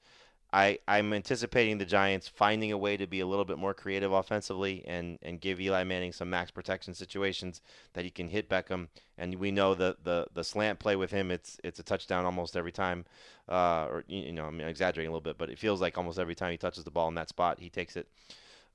[0.52, 4.12] I, I'm anticipating the Giants finding a way to be a little bit more creative
[4.12, 7.62] offensively and, and give Eli Manning some max protection situations
[7.94, 8.88] that he can hit Beckham.
[9.16, 12.56] And we know the, the, the slant play with him, it's it's a touchdown almost
[12.56, 13.06] every time.
[13.48, 16.34] Uh, or you know, I'm exaggerating a little bit, but it feels like almost every
[16.34, 18.08] time he touches the ball in that spot, he takes it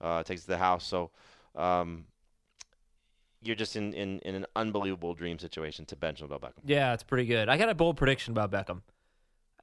[0.01, 0.85] uh, takes it to the house.
[0.85, 1.11] So
[1.55, 2.05] um,
[3.43, 6.63] you're just in, in, in an unbelievable dream situation to bench Odell Beckham.
[6.65, 7.49] Yeah, it's pretty good.
[7.49, 8.81] I got a bold prediction about Beckham.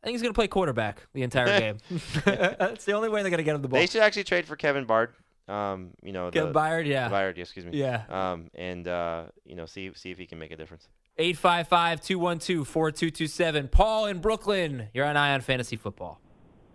[0.04, 1.78] I think he's going to play quarterback the entire game.
[2.26, 3.80] That's the only way they're going to get him the ball.
[3.80, 5.14] They should actually trade for Kevin Bard.
[5.48, 7.08] Um, you know, Kevin the, Byard, yeah.
[7.08, 7.78] Byard, excuse me.
[7.78, 8.02] Yeah.
[8.10, 10.88] Um, and uh, you know, see see if he can make a difference.
[11.18, 13.70] 855-212-4227.
[13.70, 14.88] Paul in Brooklyn.
[14.92, 16.20] You're on Eye on Fantasy Football.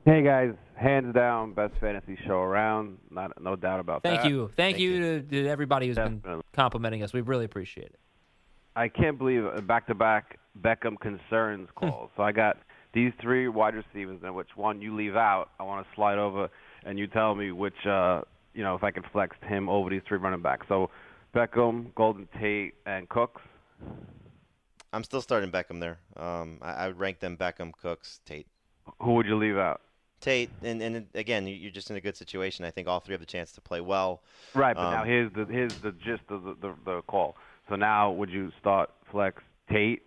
[0.06, 2.98] Hey guys, hands down, best fantasy show around.
[3.12, 4.10] Not no doubt about that.
[4.10, 4.30] Thank that.
[4.30, 4.50] you.
[4.56, 6.24] Thank, you, To, to everybody who's been
[6.54, 7.14] complimenting us.
[7.14, 8.00] We really appreciate it.
[8.76, 12.10] I can't believe back to back Beckham concerns calls.
[12.18, 12.58] so I got
[12.94, 15.50] these three wide receivers, and which one you leave out.
[15.60, 16.50] I want to slide over,
[16.84, 18.22] and you tell me which, uh,
[18.54, 20.66] you know, if I can flex him over these three running backs.
[20.68, 20.90] So
[21.36, 23.42] Beckham, Golden Tate, and Cooks.
[24.92, 26.00] I'm still starting Beckham there.
[26.18, 28.48] Um, I, I would rank them Beckham, Cooks, Tate.
[29.02, 29.82] Who would you leave out?
[30.20, 32.66] Tate, and, and again, you- you're just in a good situation.
[32.66, 34.22] I think all three have the chance to play well.
[34.56, 37.38] Right, but Um, now here's the here's the gist of the, the the call.
[37.70, 40.02] So now, would you start flex Tate,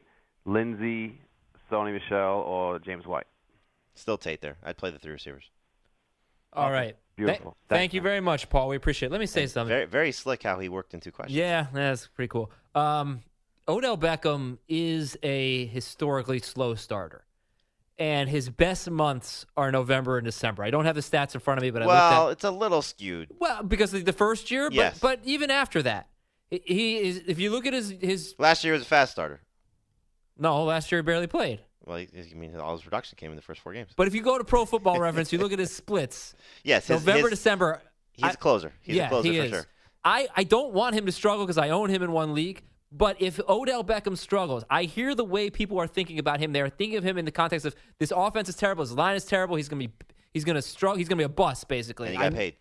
[0.44, 1.18] Lindsay,
[1.72, 3.26] Sony Michel, or James White?
[3.94, 4.56] Still Tate there.
[4.62, 5.44] I'd play the three receivers.
[6.52, 6.96] All right.
[7.16, 7.56] Beautiful.
[7.68, 8.68] Th- thank you very much, Paul.
[8.68, 9.12] We appreciate it.
[9.12, 9.68] Let me say And something.
[9.74, 11.36] Very, very slick how he worked in two questions.
[11.36, 12.50] Yeah, that's pretty cool.
[12.74, 13.20] Um,
[13.68, 17.24] Odell Beckham is a historically slow starter,
[17.98, 20.64] and his best months are November and December.
[20.64, 22.50] I don't have the stats in front of me, but I well, looked it's a
[22.50, 23.28] little skewed.
[23.38, 24.98] well because of the first year, but Yes.
[24.98, 26.08] but even after that,
[26.50, 27.22] he- he is.
[27.26, 29.40] If you look at his his Last year was a fast starter.
[30.38, 31.60] No, last year he barely played.
[31.84, 33.90] Well, he- I mean, all his production came in the first four games.
[33.96, 36.34] But if you go to Pro Football Reference, you look at his splits.
[36.64, 37.82] Yes, his- November, his- December.
[38.12, 38.72] he's a closer.
[38.82, 39.66] He's a closer for sure.
[40.04, 42.62] I, I don't want him to struggle because I own him in one league.
[42.94, 46.52] But if Odell Beckham struggles, I hear the way people are thinking about him.
[46.52, 49.24] They're thinking of him in the context of this offense is terrible, his line is
[49.24, 49.56] terrible.
[49.56, 49.92] He's gonna be
[50.34, 50.98] he's gonna struggle.
[50.98, 52.08] He's gonna be a bust basically.
[52.08, 52.56] And he got I'm- paid.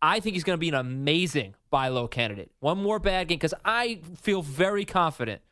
[0.00, 2.52] I think he's going to be an amazing buy low candidate.
[2.60, 5.42] One more bad game because I feel very confident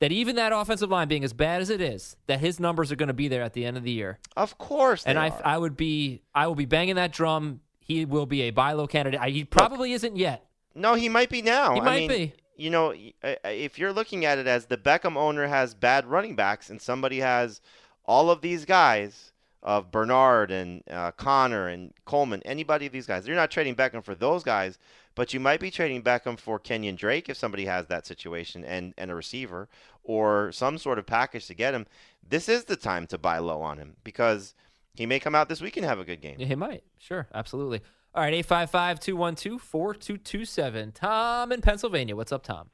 [0.00, 2.96] that even that offensive line being as bad as it is, that his numbers are
[2.96, 4.18] going to be there at the end of the year.
[4.36, 5.42] Of course, and I, are.
[5.44, 7.60] I would be, I will be banging that drum.
[7.78, 9.20] He will be a buy low candidate.
[9.20, 10.46] I, he probably isn't yet.
[10.74, 11.74] No, he might be now.
[11.74, 12.32] He I might mean, be.
[12.56, 16.36] You know, uh, if you're looking at it as the Beckham owner has bad running
[16.36, 17.60] backs and somebody has
[18.04, 19.32] all of these guys
[19.62, 24.04] of Bernard and uh, Conner and Coleman, anybody of these guys, you're not trading Beckham
[24.04, 24.78] for those guys,
[25.14, 28.94] but you might be trading Beckham for Kenyon Drake if somebody has that situation and,
[28.96, 29.68] and a receiver
[30.02, 31.86] or some sort of package to get him.
[32.26, 34.54] This is the time to buy low on him because
[34.94, 36.36] he may come out this week and have a good game.
[36.38, 36.82] Yeah, he might.
[36.98, 37.80] Sure, absolutely.
[38.14, 40.92] All right, 855 212 4227.
[40.92, 42.16] Tom in Pennsylvania.
[42.16, 42.70] What's up, Tom?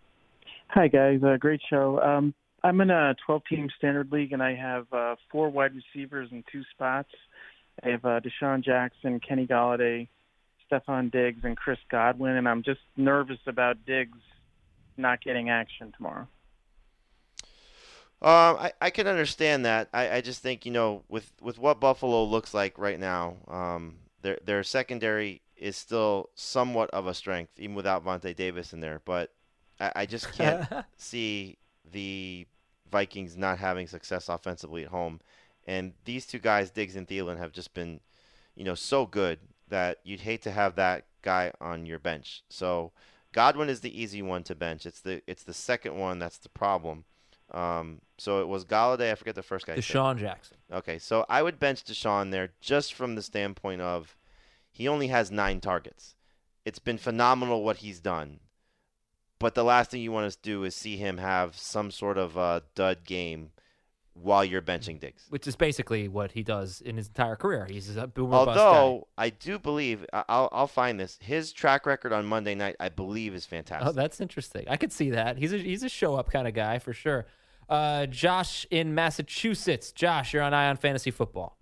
[0.68, 2.00] Hi guys, uh, great show.
[2.00, 6.42] Um, I'm in a 12-team standard league, and I have uh, four wide receivers in
[6.50, 7.10] two spots.
[7.84, 10.08] I have uh, DeSean Jackson, Kenny Golladay,
[10.68, 14.18] Stefon Diggs, and Chris Godwin, and I'm just nervous about Diggs
[14.96, 16.26] not getting action tomorrow.
[18.22, 19.88] Um, I, I can understand that.
[19.92, 23.96] I, I just think you know with with what Buffalo looks like right now, um,
[24.22, 29.00] their their secondary is still somewhat of a strength, even without Vontae Davis in there.
[29.04, 29.32] But
[29.80, 31.58] I, I just can't see
[31.92, 32.46] the
[32.90, 35.20] Vikings not having success offensively at home.
[35.66, 38.00] And these two guys, Diggs and Thielen, have just been,
[38.54, 42.44] you know, so good that you'd hate to have that guy on your bench.
[42.48, 42.92] So
[43.32, 44.86] Godwin is the easy one to bench.
[44.86, 47.04] It's the it's the second one that's the problem.
[47.52, 49.12] Um, so it was Golladay.
[49.12, 49.76] I forget the first guy.
[49.76, 50.56] DeSean Jackson.
[50.72, 54.16] Okay, so I would bench DeSean there just from the standpoint of
[54.70, 56.14] he only has nine targets.
[56.64, 58.40] It's been phenomenal what he's done,
[59.38, 62.36] but the last thing you want to do is see him have some sort of
[62.36, 63.52] a dud game
[64.22, 65.24] while you're benching Diggs.
[65.28, 67.66] Which is basically what he does in his entire career.
[67.68, 68.64] He's a boomer bust guy.
[68.64, 72.76] Although I do believe I- I'll I'll find this his track record on Monday night
[72.80, 73.88] I believe is fantastic.
[73.88, 74.64] Oh, that's interesting.
[74.68, 75.36] I could see that.
[75.38, 77.26] He's a he's a show up kind of guy for sure.
[77.68, 79.90] Uh, Josh in Massachusetts.
[79.92, 81.56] Josh, you're on Eye on Fantasy Football.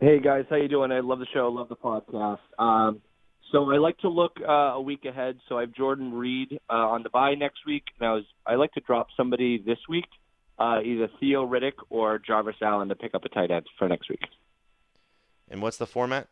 [0.00, 0.92] Hey guys, how you doing?
[0.92, 2.38] I love the show, love the podcast.
[2.58, 3.00] Um,
[3.52, 5.38] so I like to look uh, a week ahead.
[5.48, 7.84] So I have Jordan Reed uh, on the bye next week.
[8.00, 10.06] Now I like to drop somebody this week,
[10.58, 14.08] uh, either Theo Riddick or Javorius Allen to pick up a tight end for next
[14.08, 14.22] week.
[15.48, 16.28] And what's the format?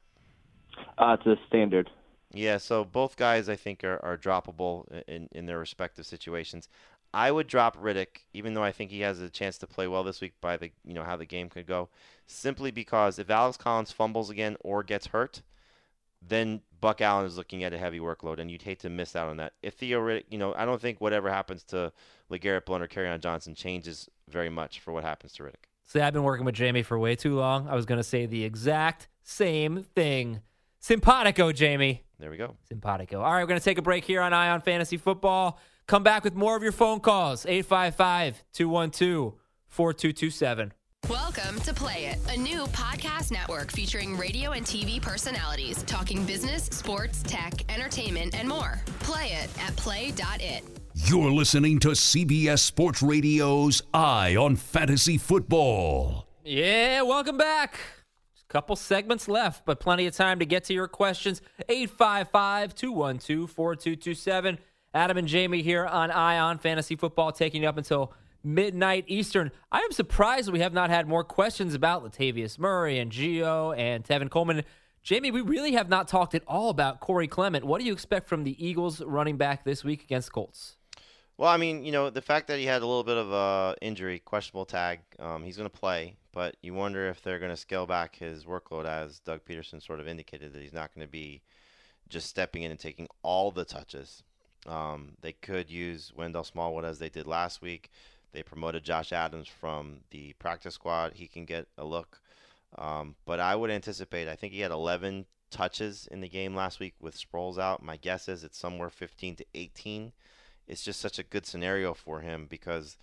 [0.99, 1.91] Uh, it's a standard.
[2.33, 6.69] Yeah, so both guys I think are, are droppable in, in their respective situations.
[7.15, 10.03] I would drop Riddick, even though I think he has a chance to play well
[10.03, 11.91] this week by the you know how the game could go,
[12.27, 15.43] simply because if Alex Collins fumbles again or gets hurt,
[16.27, 19.29] then Buck Allen is looking at a heavy workload, and you'd hate to miss out
[19.29, 19.53] on that.
[19.63, 21.93] If Theo Riddick, you know, I don't think whatever happens to
[22.31, 25.69] LeGarrette Blount or Kerryon Johnson changes very much for what happens to Riddick.
[25.87, 27.69] See, I've been working with Jamey for way too long.
[27.69, 30.41] I was going to say the exact same thing.
[30.81, 32.01] Simpatico, Jamey.
[32.19, 32.57] There we go.
[32.69, 33.21] Simpatico.
[33.21, 35.59] All right, we're going to take a break here on Eye on Fantasy Football.
[35.87, 37.45] Come back with more of your phone calls.
[37.47, 39.35] 855 212
[39.69, 40.73] 4227.
[41.13, 46.67] Welcome to Play It, a new podcast network featuring radio and TV personalities talking business,
[46.67, 48.81] sports, tech, entertainment, and more.
[49.01, 50.63] Play it at play.it.
[50.95, 56.29] You're listening to CBS Sports Radio's Eye on Fantasy Football.
[56.45, 57.81] Yeah, welcome back.
[58.49, 61.43] A couple segments left, but plenty of time to get to your questions.
[61.69, 64.59] 855 212 4227.
[64.95, 68.13] Adam and Jamey here on Eye on Fantasy Football, taking you up until
[68.45, 69.51] midnight Eastern.
[69.71, 74.05] I am surprised we have not had more questions about Latavius Murray and Gio and
[74.05, 74.63] Tevin Coleman.
[75.05, 77.65] Jamey, we really have not talked at all about Corey Clement.
[77.65, 80.77] What do you expect from the Eagles running back this week against Colts?
[81.39, 83.75] Well, I mean, you know, the fact that he had a little bit of a
[83.81, 87.57] injury, questionable tag, um, he's going to play, but you wonder if they're going to
[87.57, 91.11] scale back his workload, as Doug Pederson sort of indicated that he's not going to
[91.11, 91.43] be
[92.09, 94.23] just stepping in and taking all the touches.
[94.67, 97.91] Um, they could use Wendell Smallwood as they did last week.
[98.33, 101.15] They promoted Josh Adams from the practice squad.
[101.15, 102.21] He can get a look.
[102.79, 106.81] Um, but I would anticipate, I think he had 11 touches in the game last
[106.81, 107.83] week with Sproles out.
[107.83, 110.13] My guess is it's somewhere 15 to 18
[110.67, 112.97] it's just such a good scenario for him because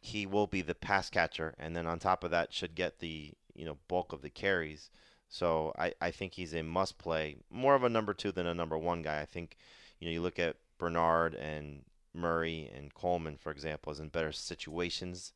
[0.00, 3.32] he will be the pass catcher, and then on top of that, should get the
[3.54, 4.90] you know bulk of the carries.
[5.28, 8.54] So I, I think he's a must play, more of a number two than a
[8.54, 9.20] number one guy.
[9.20, 9.56] I think
[9.98, 11.82] you know you look at Bernard and
[12.16, 15.32] Murray and Coleman, for example, is in better situations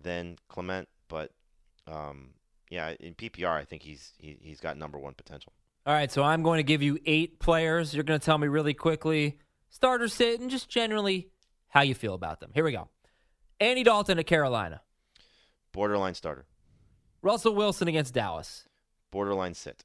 [0.00, 1.32] than Clement, but
[1.86, 2.30] um,
[2.70, 5.52] yeah, in PPR, I think he's he, he's got number one potential.
[5.86, 7.94] All right, so I'm going to give you eight players.
[7.94, 9.38] You're going to tell me really quickly
[9.70, 11.30] starter sit, and just generally
[11.68, 12.50] how you feel about them.
[12.54, 12.88] Here we go.
[13.60, 14.82] Andy Dalton at Carolina.
[15.72, 16.46] Borderline starter.
[17.22, 18.64] Russell Wilson against Dallas.
[19.10, 19.84] Borderline sit.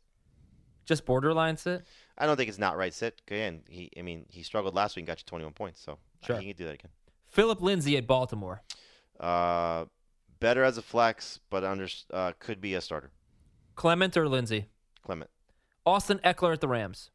[0.85, 1.85] Just borderline sit?
[2.17, 3.21] I don't think it's not right sit.
[3.27, 6.37] Again, he I mean he struggled last week and got you 21 points, so sure.
[6.37, 6.91] he can do that again.
[7.27, 8.61] Philip Lindsay at Baltimore.
[9.19, 9.85] Uh,
[10.39, 13.11] better as a flex, but under uh, could be a starter.
[13.75, 14.65] Clement or Lindsay?
[15.03, 15.29] Clement.
[15.85, 17.09] Austin Ekeler at the Rams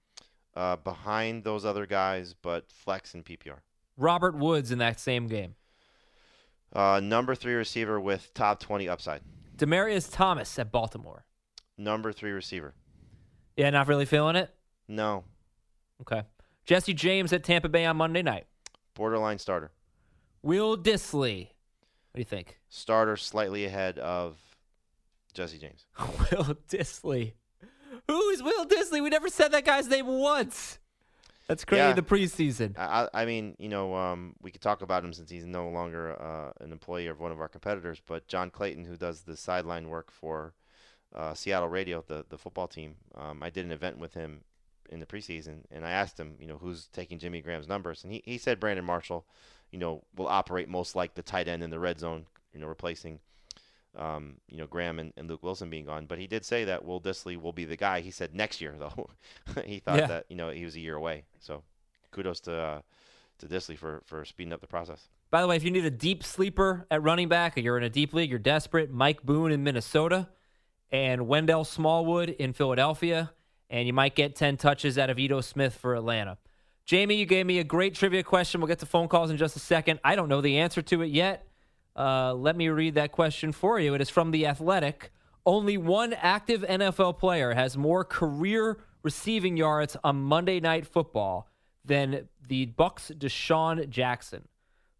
[0.56, 3.58] uh, behind those other guys, but flex and PPR.
[3.96, 5.54] Robert Woods in that same game.
[6.72, 9.22] Uh, number three receiver with top 20 upside.
[9.56, 11.24] Demaryius Thomas at Baltimore.
[11.76, 12.74] Number three receiver.
[13.56, 14.54] Yeah, not really feeling it?
[14.86, 15.24] No.
[16.02, 16.22] Okay.
[16.64, 18.46] Jesse James at Tampa Bay on Monday night.
[18.98, 19.70] Borderline starter.
[20.42, 21.46] Will Dissly.
[22.10, 22.58] What do you think?
[22.68, 24.36] Starter slightly ahead of
[25.32, 25.86] Jesse James.
[25.98, 27.34] Will Dissly.
[28.08, 29.00] Who is Will Dissly?
[29.00, 30.80] We never said that guy's name once.
[31.46, 31.80] That's crazy.
[31.80, 31.92] Yeah.
[31.92, 32.76] The preseason.
[32.76, 36.20] I, I mean, you know, um, we could talk about him since he's no longer
[36.20, 38.02] uh, an employee of one of our competitors.
[38.04, 40.54] But John Clayton, who does the sideline work for
[41.14, 44.40] uh, Seattle Radio, the the football team, um, I did an event with him
[44.88, 48.12] in the preseason, and I asked him, you know, who's taking Jimmy Graham's numbers, and
[48.12, 49.24] he, he said Brandon Marshall,
[49.70, 52.66] you know, will operate most like the tight end in the red zone, you know,
[52.66, 53.20] replacing
[53.96, 56.06] um, you know, Graham and, and, Luke Wilson being gone.
[56.06, 58.00] But he did say that Will Dissly will be the guy.
[58.00, 59.10] He said next year though.
[59.64, 60.06] he thought Yeah.
[60.06, 61.24] that you know he was a year away.
[61.40, 61.62] So
[62.12, 62.80] kudos to uh,
[63.38, 65.08] to Dissly for for speeding up the process.
[65.30, 67.82] By the way, if you need a deep sleeper at running back, or you're in
[67.82, 68.90] a deep league, you're desperate.
[68.90, 70.28] Mike Boone in Minnesota,
[70.90, 73.32] and Wendell Smallwood in Philadelphia,
[73.70, 76.38] and you might get ten touches out of Ito Smith for Atlanta.
[76.86, 78.60] Jamey, you gave me a great trivia question.
[78.60, 80.00] We'll get to phone calls in just a second.
[80.02, 81.46] I don't know the answer to it yet.
[81.94, 83.92] Uh, let me read that question for you.
[83.94, 85.10] It is from The Athletic.
[85.44, 91.48] Only one active NFL player has more career receiving yards on Monday Night Football
[91.84, 94.48] than the Bucks' DeSean Jackson,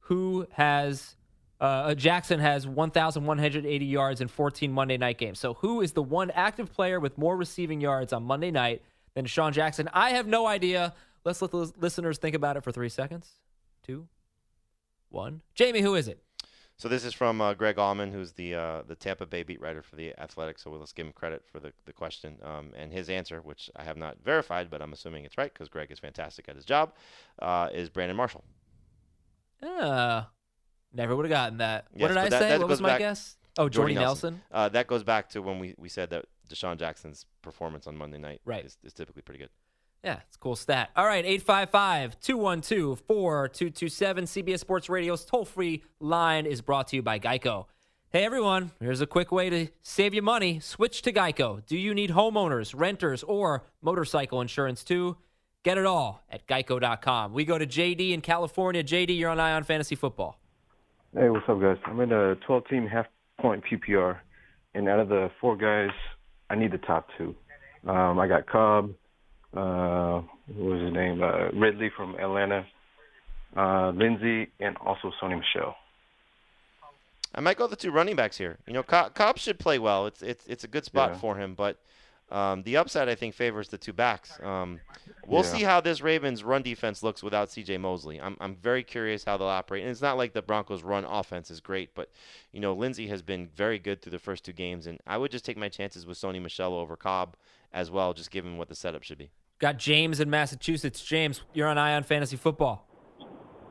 [0.00, 1.16] who has
[1.60, 5.38] uh, Jackson has 1,180 yards in 14 Monday night games.
[5.38, 8.82] So, who is the one active player with more receiving yards on Monday night
[9.14, 9.88] than DeSean Jackson?
[9.92, 10.94] I have no idea.
[11.24, 13.28] Let's let the listeners think about it for three seconds.
[13.82, 14.06] Two,
[15.08, 15.42] one.
[15.56, 16.22] Jamey, who is it?
[16.76, 19.82] So this is from uh, Greg Auman, who's the uh, the Tampa Bay beat writer
[19.82, 20.60] for the Athletic.
[20.60, 23.82] So let's give him credit for the, the question um, and his answer, which I
[23.82, 26.92] have not verified, but I'm assuming it's right because Greg is fantastic at his job.
[27.40, 28.44] Uh, is Brandon Marshall?
[29.60, 30.22] Uh,
[30.92, 31.86] never would have gotten that.
[31.94, 32.48] Yes, what did I that- say?
[32.50, 33.36] that What was my back- guess?
[33.58, 34.40] Oh, Jordy, Nelson.
[34.52, 38.18] Uh, that goes back to when we, we said that DeSean Jackson's performance on Monday
[38.18, 38.64] night Right.
[38.64, 39.50] is, is typically pretty good.
[40.04, 40.90] Yeah, it's a cool stat.
[40.94, 44.24] All right, 855 212 4227.
[44.26, 47.66] CBS Sports Radio's toll free line is brought to you by Geico.
[48.10, 50.60] Hey, everyone, here's a quick way to save you money.
[50.60, 51.66] Switch to Geico.
[51.66, 55.16] Do you need homeowners, renters, or motorcycle insurance too?
[55.64, 57.32] Get it all at geico.com.
[57.34, 58.84] We go to JD in California.
[58.84, 60.38] JD, you're on Eye on Fantasy Football.
[61.14, 61.78] Hey, what's up, guys?
[61.86, 63.06] I'm in a 12 team half
[63.40, 64.18] point PPR,
[64.74, 65.90] and out of the four guys,
[66.50, 67.34] I need the top two.
[67.86, 68.90] Um, I got Cobb,
[69.56, 70.20] uh,
[70.54, 71.22] what was his name?
[71.22, 72.66] Uh, Ridley from Atlanta,
[73.56, 75.74] uh, Lindsay, and also Sony Michel.
[77.34, 78.58] I might go the two running backs here.
[78.66, 80.06] You know, Cobb, Cobb should play well.
[80.06, 81.18] It's it's it's a good spot Yeah.
[81.18, 81.78] for him, but
[82.30, 84.38] um, the upside I think favors the two backs.
[84.42, 84.80] Um,
[85.26, 85.48] we'll Yeah.
[85.50, 87.78] see how this Ravens run defense looks without C.J.
[87.78, 88.20] Mosley.
[88.20, 89.82] I'm I'm very curious how they'll operate.
[89.82, 92.10] And it's not like the Broncos' run offense is great, but
[92.52, 95.30] you know, Lindsay has been very good through the first two games, and I would
[95.30, 97.36] just take my chances with Sony Michel over Cobb
[97.72, 99.30] as well, just given what the setup should be.
[99.58, 101.02] Got James in Massachusetts.
[101.04, 102.86] James, you're on Eye on Fantasy Football.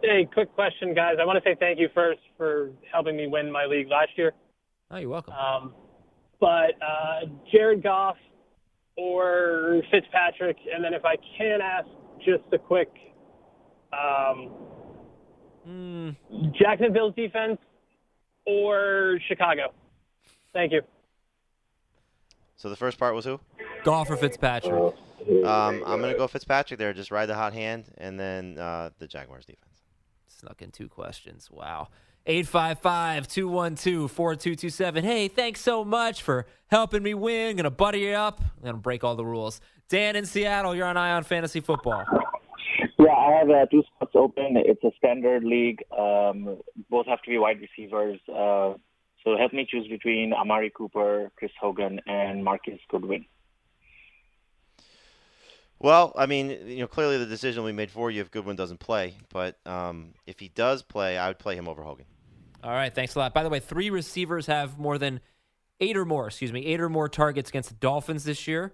[0.04, 1.16] Hey, quick question, guys.
[1.20, 4.34] I want to say thank you first for helping me win my league last year.
[4.92, 5.34] Oh, you're welcome.
[5.34, 5.74] Um,
[6.40, 8.16] but uh, Jared Goff
[8.98, 11.88] or Fitzpatrick, and then if I can ask
[12.26, 12.90] just a quick
[13.94, 14.52] um,
[15.68, 16.16] Mm,
[16.54, 17.58] Jacksonville's defense
[18.46, 19.74] or Chicago?
[20.54, 20.82] Thank you.
[22.56, 23.40] So the first part was who?
[23.84, 24.74] Goff or Fitzpatrick?
[24.74, 26.94] Um, I'm gonna go Fitzpatrick there.
[26.94, 29.82] Just ride the hot hand, and then uh, the Jaguars defense.
[30.28, 31.50] Snuck in two questions.
[31.52, 31.90] Wow.
[32.28, 35.04] 855 212 4227.
[35.04, 37.56] Hey, thanks so much for helping me win.
[37.56, 38.42] Gonna buddy you up.
[38.42, 39.62] I'm gonna break all the rules.
[39.88, 42.04] Dan in Seattle, you're on Eye on Fantasy Football.
[43.00, 44.58] Yeah, I have uh, two spots open.
[44.58, 45.82] It's a standard league.
[45.98, 46.58] Um,
[46.90, 48.20] both have to be wide receivers.
[48.28, 48.74] Uh,
[49.24, 53.26] so help me choose between Amari Cooper, Chris Hogan, and Marquise Goodwin.
[55.80, 58.56] Well, I mean, you know, clearly the decision will be made for you if Goodwin
[58.56, 59.16] doesn't play.
[59.32, 62.06] But um, if he does play, I would play him over Hogan.
[62.68, 63.34] All right, thanks a lot.
[63.34, 65.22] By the way, three receivers have more than
[65.80, 68.74] eight or more, excuse me, eight or more targets against the Dolphins this year.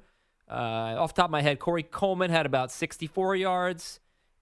[0.50, 4.00] Uh, off the top of my head, Corey Coleman had about 64 yards.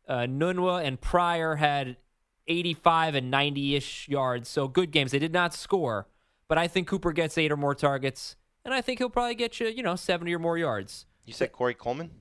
[0.08, 1.98] Uh, Nunwa and Pryor had
[2.48, 4.48] 85 and 90 ish yards.
[4.48, 5.12] So good games.
[5.12, 6.08] They did not score,
[6.48, 9.60] but I think Cooper gets eight or more targets, and I think he'll probably get
[9.60, 11.08] you, you know, 70 or more yards.
[11.26, 12.12] You said Corey Coleman?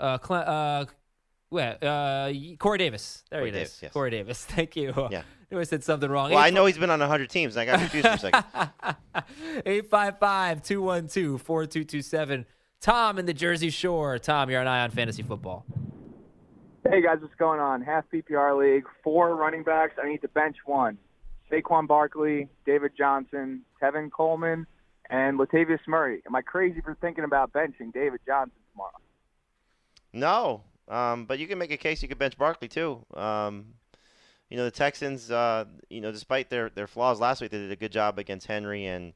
[0.00, 0.86] Uh, Cle- uh,
[1.50, 3.24] well, uh, Corey Davis.
[3.30, 3.58] There Corey it is.
[3.60, 3.92] Davis, yes.
[3.92, 4.44] Corey Davis.
[4.48, 4.92] Thank you.
[5.10, 5.20] Yeah.
[5.20, 6.30] I knew I said something wrong.
[6.30, 8.44] Well, I know he's been on 100 teams, and I got confused for a second.
[9.66, 12.46] 855 212 4227.
[12.80, 14.18] Tom in the Jersey Shore.
[14.18, 15.64] Tom, you're an eye on Fantasy Football.
[16.88, 17.82] Hey guys, what's going on?
[17.82, 19.94] Half PPR league, four running backs.
[20.02, 20.96] I need to bench one.
[21.50, 24.66] Saquon Barkley, David Johnson, Tevin Coleman,
[25.10, 26.22] and Latavius Murray.
[26.26, 28.92] Am I crazy for thinking about benching David Johnson tomorrow?
[30.12, 33.04] No, um, but you can make a case you could bench Barkley too.
[33.14, 33.74] Um,
[34.48, 37.72] you know the Texans, uh, you know, despite their, their flaws last week, they did
[37.72, 39.12] a good job against Henry and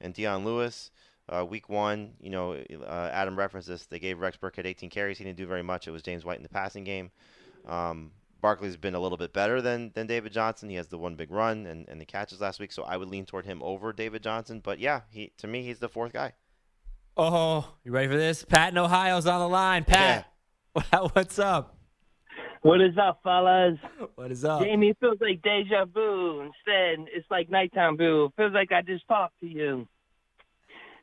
[0.00, 0.90] and Dion Lewis.
[1.26, 3.86] Uh, week one, you know, uh, Adam referenced this.
[3.86, 5.16] They gave Rex Burkhead 18 carries.
[5.16, 5.88] He didn't do very much.
[5.88, 7.10] It was James White in the passing game.
[7.66, 8.10] Um,
[8.42, 10.68] Barkley's been a little bit better than, than David Johnson.
[10.68, 13.08] He has the one big run and, and the catches last week, so I would
[13.08, 14.60] lean toward him over David Johnson.
[14.62, 16.34] But yeah, he to me he's the fourth guy.
[17.16, 18.44] Oh, you ready for this?
[18.44, 19.84] Pat in Ohio's on the line.
[19.84, 20.26] Pat,
[21.12, 21.76] what's up?
[22.62, 23.78] What is up, fellas?
[24.16, 24.62] What is up?
[24.62, 26.40] Jamey, it feels like deja vu.
[26.40, 28.26] Instead, it's like nighttime boo.
[28.26, 29.86] It feels like I just talked to you.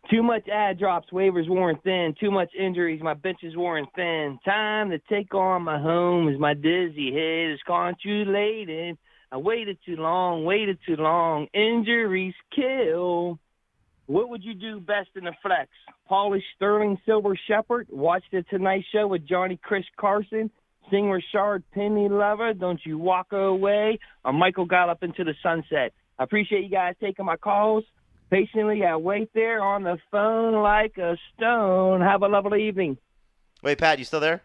[0.09, 2.15] Too much ad drops, waivers worn thin.
[2.19, 4.39] Too much injuries, my bench is worn thin.
[4.43, 8.97] Time to take on my home as my dizzy head is contrulated.
[9.32, 11.47] I waited too long, waited too long.
[11.53, 13.39] Injuries kill.
[14.12, 15.70] What would you do best in the flex?
[16.05, 17.88] Polish Sterling Silver Shepherd?
[17.89, 20.51] Watch the Tonight Show with Johnny Chris Carson?
[20.89, 22.53] Sing Richard Penny Lover?
[22.53, 23.99] Don't you walk away?
[24.26, 25.93] Or Michael Gallup into the sunset?
[26.20, 27.86] I appreciate you guys taking my calls.
[28.30, 32.01] Patiently, I wait there on the phone like a stone.
[32.01, 32.97] Have a lovely evening.
[33.64, 34.41] Wait, Pat, you still there?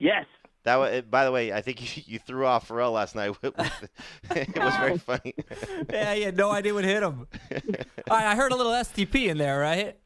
[0.00, 0.26] Yes.
[0.68, 3.34] That was, by the way, I think you, you threw off Ferrall last night.
[3.42, 5.34] it was very funny.
[5.90, 7.26] yeah, he had no idea what hit him.
[8.10, 9.96] All right, I heard a little STP in there, right?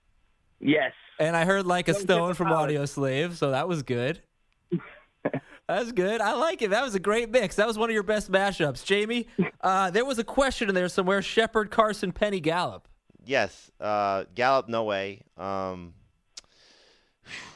[0.60, 0.92] Yes.
[1.18, 4.22] And I heard like a stone from Audioslave, so that was good.
[5.66, 6.20] That's good.
[6.20, 6.70] I like it.
[6.70, 7.56] That was a great mix.
[7.56, 9.26] That was one of your best mashups, Jamey.
[9.60, 12.86] Uh, there was a question in there somewhere: Shepard, Carson, Penny, Gallup.
[13.24, 15.22] Yes, uh, Gallup, no way.
[15.36, 15.94] Um,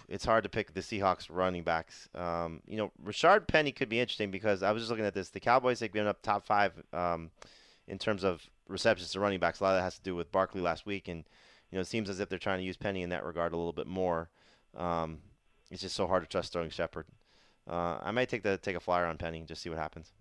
[0.08, 2.08] it's hard to pick the Seahawks running backs.
[2.14, 5.30] Um, you know, Richard Penny could be interesting because I was just looking at this.
[5.30, 7.30] The Cowboys have been up top five um,
[7.88, 9.60] in terms of receptions to running backs.
[9.60, 11.24] A lot of that has to do with Barkley last week, and
[11.70, 13.56] you know, it seems as if they're trying to use Penny in that regard a
[13.56, 14.30] little bit more.
[14.76, 15.18] Um,
[15.70, 17.06] it's just so hard to trust Sterling Shepard.
[17.68, 20.12] Uh, I might take the take a flyer on Penny and just see what happens.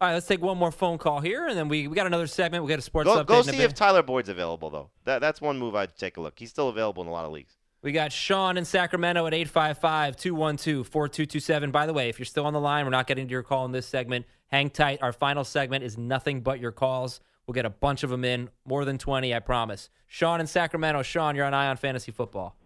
[0.00, 2.28] All right, let's take one more phone call here, and then we, we got another
[2.28, 2.62] segment.
[2.62, 3.26] We got a sports Go, update.
[3.26, 4.90] go see if Tyler Boyd's available though.
[5.04, 6.38] That that's one move I'd take a look.
[6.38, 7.57] He's still available in a lot of leagues.
[7.80, 11.70] We got Sean in Sacramento at 855 212 4227.
[11.70, 13.64] By the way, if you're still on the line, we're not getting to your call
[13.66, 14.26] in this segment.
[14.48, 14.98] Hang tight.
[15.00, 17.20] Our final segment is nothing but your calls.
[17.46, 19.90] We'll get a bunch of them in, more than 20, I promise.
[20.06, 21.02] Sean in Sacramento.
[21.02, 22.56] Sean, you're on Eye on Fantasy Football.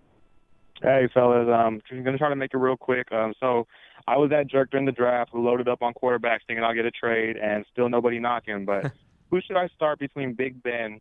[0.80, 1.46] Hey, fellas.
[1.46, 3.12] Um, I'm gonna try to make it real quick.
[3.12, 3.66] Um, so
[4.08, 6.86] I was that jerk during the draft who loaded up on quarterbacks thinking I'll get
[6.86, 8.64] a trade, and still nobody knocking.
[8.64, 8.90] But
[9.30, 11.00] who should I start between Big Ben,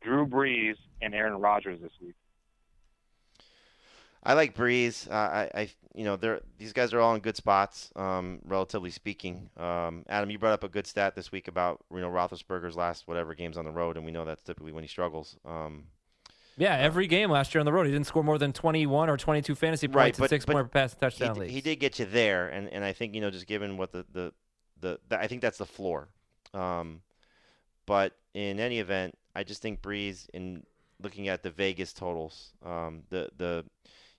[0.00, 2.14] Drew Brees, and Aaron Rodgers this week?
[4.22, 5.10] I like Brees.
[5.10, 8.90] Uh, I, I, you know, they're these guys are all in good spots, um, relatively
[8.90, 9.48] speaking.
[9.56, 13.06] Um, Adam, you brought up a good stat this week about you know Roethlisberger's last
[13.06, 15.36] whatever games on the road, and we know that's typically when he struggles.
[15.44, 15.84] Um,
[16.56, 19.16] Yeah, every game last year on the road, he didn't score more than 21 or
[19.16, 21.48] 22 fantasy points right, and but, six but more pass and he touchdown.
[21.48, 24.04] He did get you there, and, and I think you know just given what the
[24.12, 24.32] the,
[24.80, 26.08] the, the I think that's the floor.
[26.54, 27.02] Um,
[27.86, 30.64] but in any event, I just think Brees in
[31.02, 33.64] looking at the Vegas totals, um, the the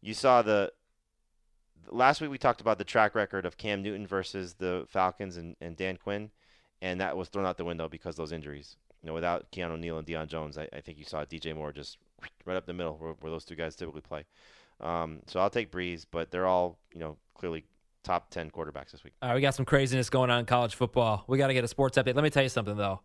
[0.02, 0.72] you saw the
[1.92, 5.56] last week we talked about the track record of Cam Newton versus the Falcons and,
[5.62, 6.32] and Dan Quinn,
[6.82, 8.78] and that was thrown out the window because those injuries.
[9.02, 11.72] You know, without Keanu Neal and Deion Jones, I, I think you saw DJ Moore
[11.72, 11.98] just
[12.46, 14.26] right up the middle where, where those two guys typically play.
[14.82, 17.66] Um, so I'll take Brees, but they're all you know clearly
[18.04, 19.14] top ten quarterbacks this week.
[19.22, 21.24] All right, we got some craziness going on in college football.
[21.28, 22.16] We got to get a sports update.
[22.16, 23.02] Let me tell you something though.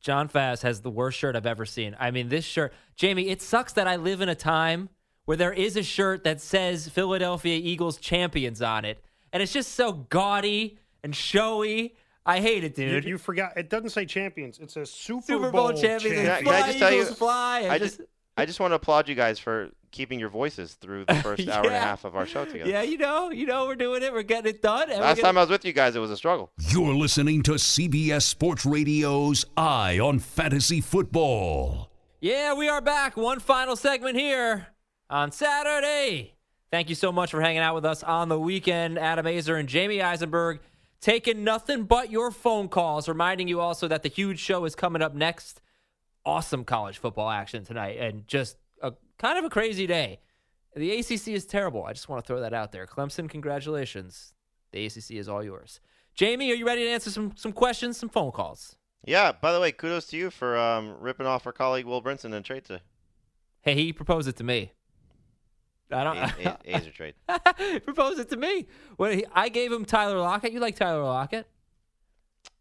[0.00, 1.96] John Faz has the worst shirt I've ever seen.
[1.98, 3.30] I mean, this shirt, Jamey.
[3.30, 4.90] It sucks that I live in a time
[5.26, 9.72] where there is a shirt that says Philadelphia Eagles champions on it, and it's just
[9.74, 11.94] so gaudy and showy.
[12.24, 13.04] I hate it, dude.
[13.04, 13.52] you forgot.
[13.56, 14.58] It doesn't say champions.
[14.58, 16.02] It says Super, Super Bowl champions.
[16.02, 16.26] champions.
[16.26, 17.04] Can I, can Fly, I just tell you?
[17.04, 17.60] Fly.
[17.68, 18.08] I I just- just
[18.38, 21.64] I just want to applaud you guys for keeping your voices through the first hour
[21.64, 22.68] and a half of our show together.
[22.68, 24.12] Yeah, you know, you know, we're doing it.
[24.12, 24.90] We're getting it done.
[24.90, 26.50] and Last gonna- time I was with you guys, it was a struggle.
[26.68, 31.90] You're listening to CBS Sports Radio's Eye on Fantasy Football.
[32.20, 33.16] Yeah, we are back.
[33.16, 34.66] One final segment here
[35.08, 36.34] on Saturday.
[36.70, 38.98] Thank you so much for hanging out with us on the weekend.
[38.98, 40.60] Adam Aizer and Jamey Eisenberg
[41.00, 45.02] taking nothing but your phone calls, reminding you also that the huge show is coming
[45.02, 45.60] up next.
[46.24, 50.18] Awesome college football action tonight and just a kind of a crazy day.
[50.74, 51.84] The ACC is terrible.
[51.84, 52.86] I just want to throw that out there.
[52.86, 54.34] Clemson, congratulations.
[54.72, 55.80] The ACC is all yours.
[56.18, 58.76] Jamey, are you ready to answer some some questions, some phone calls?
[59.04, 59.32] Yeah.
[59.32, 62.42] By the way, kudos to you for um, ripping off our colleague Will Brinson in
[62.42, 62.82] trade today.
[63.60, 64.72] Hey, he proposed it to me.
[65.90, 66.16] I don't.
[66.16, 67.14] A- A- Aizer trade.
[67.84, 68.66] proposed it to me.
[68.96, 70.52] When he, I gave him Tyler Lockett.
[70.52, 71.46] You like Tyler Lockett?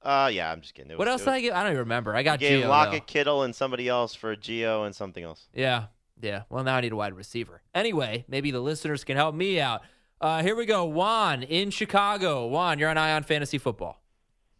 [0.01, 0.91] Uh, yeah, I'm just kidding.
[0.91, 1.53] It what was- else did was- I give?
[1.53, 2.15] I don't even remember.
[2.15, 3.05] I got gave Gio, Lockett, though.
[3.11, 5.47] Kittle, and somebody else for Geo and something else.
[5.53, 5.85] Yeah,
[6.21, 6.43] yeah.
[6.49, 7.61] Well, now I need a wide receiver.
[7.73, 9.81] Anyway, maybe the listeners can help me out.
[10.21, 10.85] Uh, here we go.
[10.85, 12.47] Juan in Chicago.
[12.47, 14.01] Juan, you're on Eye on Fantasy Football.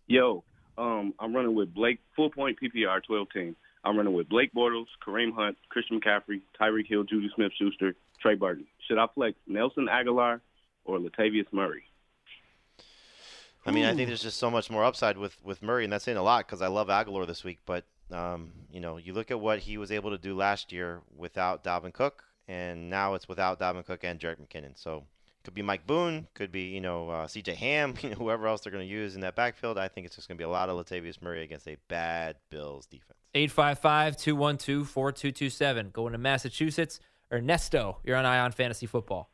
[0.08, 0.44] Yo,
[0.78, 3.56] um, I'm running with Blake, full point PPR, 12 team.
[3.86, 8.36] I'm running with Blake Bortles, Kareem Hunt, Christian McCaffrey, Tyreek Hill, Juju Smith Schuster, Trey
[8.36, 8.66] Burton.
[8.88, 10.42] Should I flex Nelson Agholor
[10.86, 11.84] or Latavius Murray?
[13.68, 16.06] I mean, I think there's just so much more upside with, with Murray, and that's
[16.06, 17.60] saying a lot because I love Agholor this week.
[17.66, 21.02] But um, you know, you look at what he was able to do last year
[21.16, 24.74] without Dalvin Cook, and now it's without Dalvin Cook and Jerick McKinnon.
[24.76, 27.56] So it could be Mike Boone, could be you know uh, C.J.
[27.56, 29.78] Ham, you know whoever else they're going to use in that backfield.
[29.78, 32.36] I think it's just going to be a lot of Latavius Murray against a bad
[32.50, 33.25] Bills defense.
[33.36, 35.90] 855 212 4227.
[35.92, 37.00] Going to Massachusetts.
[37.32, 39.30] Ernesto, you're on Eye on Fantasy Football.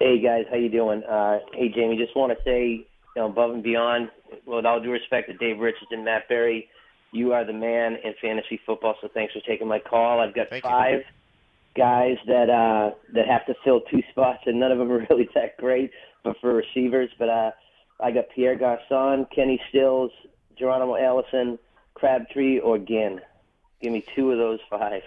[0.00, 1.02] Hey guys, how you doing?
[1.04, 2.86] Uh, hey Jamey, just want to say, you
[3.16, 4.10] know, above and beyond,
[4.46, 6.68] with all due respect to Dave Richardson, Matt Berry,
[7.12, 8.94] you are the man in fantasy football.
[9.00, 10.20] So thanks for taking my call.
[10.20, 11.00] I've got five
[11.76, 15.28] guys that uh, that have to fill two spots, and none of them are really
[15.34, 15.90] that great,
[16.22, 17.10] but for receivers.
[17.18, 17.50] But uh,
[17.98, 20.12] I got Pierre Garcon, Kenny Stills,
[20.58, 21.58] Geronimo Allison,
[21.94, 23.20] Crabtree, or Ginn.
[23.80, 25.02] Give me two of those five.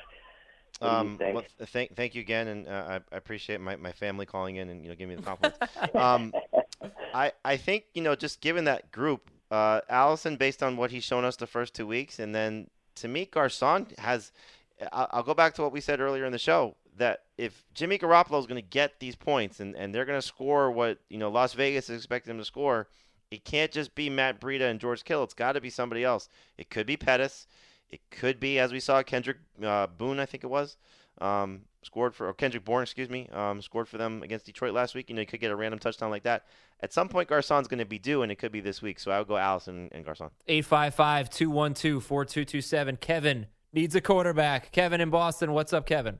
[0.81, 4.57] Um, well, thank thank you again, and uh, I, I appreciate my, my family calling
[4.57, 5.59] in and you know giving me the compliments.
[5.95, 6.33] um,
[7.13, 11.03] I I think you know just given that group, uh, Allison, based on what he's
[11.03, 14.31] shown us the first two weeks, and then to me, Garcon has.
[14.91, 17.97] I'll, I'll go back to what we said earlier in the show that if Jimmy
[17.97, 21.17] Garoppolo is going to get these points and, and they're going to score what you
[21.17, 22.87] know Las Vegas is expecting them to score,
[23.33, 25.23] it can't just be Matt Breida and George Kittle.
[25.23, 26.29] It's got to be somebody else.
[26.57, 27.47] It could be Pettis.
[27.89, 30.77] It could be, as we saw, Kendrick uh, Boone, I think it was,
[31.19, 34.95] um, scored for, or Kendrick Bourne, excuse me, um, scored for them against Detroit last
[34.95, 35.09] week.
[35.09, 36.45] You know, you could get a random touchdown like that.
[36.79, 38.99] At some point, Garcon's going to be due, and it could be this week.
[38.99, 40.29] So I would go Allison and Garcon.
[40.47, 42.97] 855 212 4227.
[42.97, 44.71] Kevin needs a quarterback.
[44.71, 45.53] Kevin in Boston.
[45.53, 46.19] What's up, Kevin?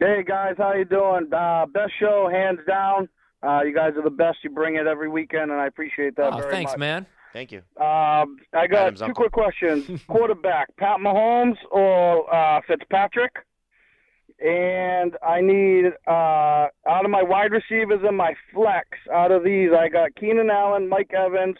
[0.00, 1.32] Hey guys, how you doing?
[1.32, 3.08] Uh, best show, hands down.
[3.44, 4.38] Uh, you guys are the best.
[4.42, 6.78] You bring it every weekend, and I appreciate that Oh, very thanks, much.
[6.78, 7.06] man.
[7.32, 7.58] Thank you.
[7.78, 9.22] Um, I got Adam's two uncle.
[9.24, 13.32] quick questions: quarterback, Pat Mahomes or uh, Fitzpatrick?
[14.44, 18.88] And I need uh, out of my wide receivers and my flex.
[19.12, 21.56] Out of these, I got Keenan Allen, Mike Evans,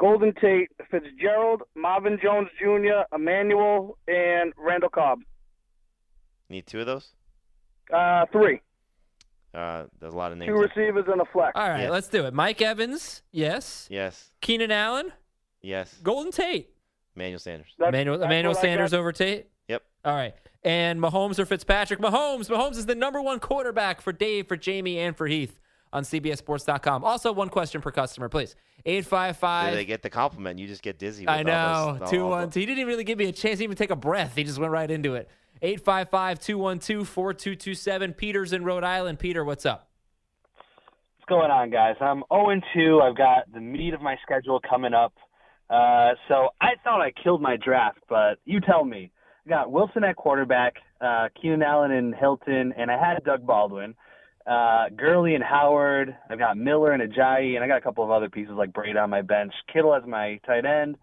[0.00, 5.20] Golden Tate, Fitzgerald, Marvin Jones Jr., Emmanuel, and Randall Cobb.
[6.48, 7.10] Need two of those?
[7.92, 8.60] Uh, three.
[9.56, 10.50] Uh, there's a lot of names.
[10.50, 11.52] Two receivers and a flex.
[11.54, 12.34] All right, let's do it.
[12.34, 13.86] Mike Evans, yes.
[13.90, 14.30] Yes.
[14.42, 15.12] Keenan Allen,
[15.62, 15.94] Yes.
[16.02, 16.70] Golden Tate.
[17.16, 17.68] Emmanuel Sanders.
[17.80, 19.46] Emmanuel, Emmanuel what I Sanders over Tate?
[19.68, 19.82] Yep.
[20.04, 20.34] All right.
[20.62, 21.98] And Mahomes or Fitzpatrick?
[22.00, 22.48] Mahomes.
[22.50, 25.58] Mahomes is the number one quarterback for Dave, for Jamey, and for Heath
[25.92, 27.02] on CBSSports.com.
[27.04, 28.54] Also, one question per customer, please.
[28.84, 29.74] Yeah, 855.
[29.74, 30.58] they get the compliment.
[30.58, 31.22] You just get dizzy.
[31.22, 31.44] With I all
[31.94, 31.98] know.
[32.00, 32.50] those- Two all one.
[32.50, 34.36] He didn't even really give me a chance to even take a breath.
[34.36, 35.28] He just went right into it.
[35.62, 38.12] 855 212 4227.
[38.14, 39.18] Peter's in Rhode Island.
[39.18, 39.88] Peter, what's up?
[41.18, 41.96] What's going on, guys?
[42.00, 43.00] I'm 0 and 2.
[43.02, 45.14] I've got the meat of my schedule coming up.
[45.68, 49.10] Uh, so I thought I killed my draft, but you tell me.
[49.46, 53.94] I got Wilson at quarterback, uh, Keenan Allen and Hilton, and I had Doug Baldwin.
[54.46, 56.16] uh, Gurley and Howard.
[56.30, 58.96] I've got Miller and Ajayi, and I got a couple of other pieces like Brady
[58.96, 59.52] on my bench.
[59.72, 60.96] Kittle as my tight end.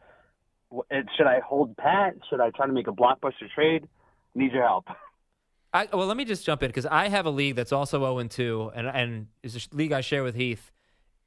[0.89, 2.13] It- Should I hold pat?
[2.29, 3.85] Should I try to make a blockbuster trade?
[4.35, 4.85] Need your help.
[5.73, 8.19] I, well, let me just jump in because I have a league that's also 0
[8.19, 10.71] and 2, and and is a league I share with Heath,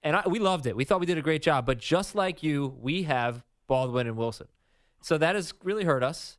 [0.04, 0.76] and I, we loved it.
[0.76, 4.16] We thought we did a great job, but just like you, we have Baldwin and
[4.16, 4.46] Wilson,
[5.02, 6.38] so that has really hurt us.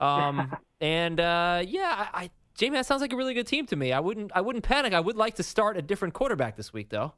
[0.00, 3.76] Um, and uh, yeah, I, I Jamey, that sounds like a really good team to
[3.76, 3.92] me.
[3.92, 4.92] I wouldn't I wouldn't panic.
[4.92, 7.12] I would like to start a different quarterback this week, though.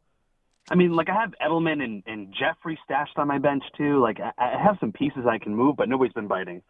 [0.71, 4.01] I mean, like I have Edelman and, and Jeffery stashed on my bench too.
[4.01, 6.63] Like I, I have some pieces I can move, but nobody's been biting.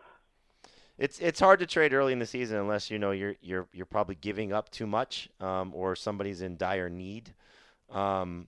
[0.99, 3.86] It's it's hard to trade early in the season unless you know you're you're you're
[3.86, 7.34] probably giving up too much, um, or somebody's in dire need.
[7.90, 8.47] Um,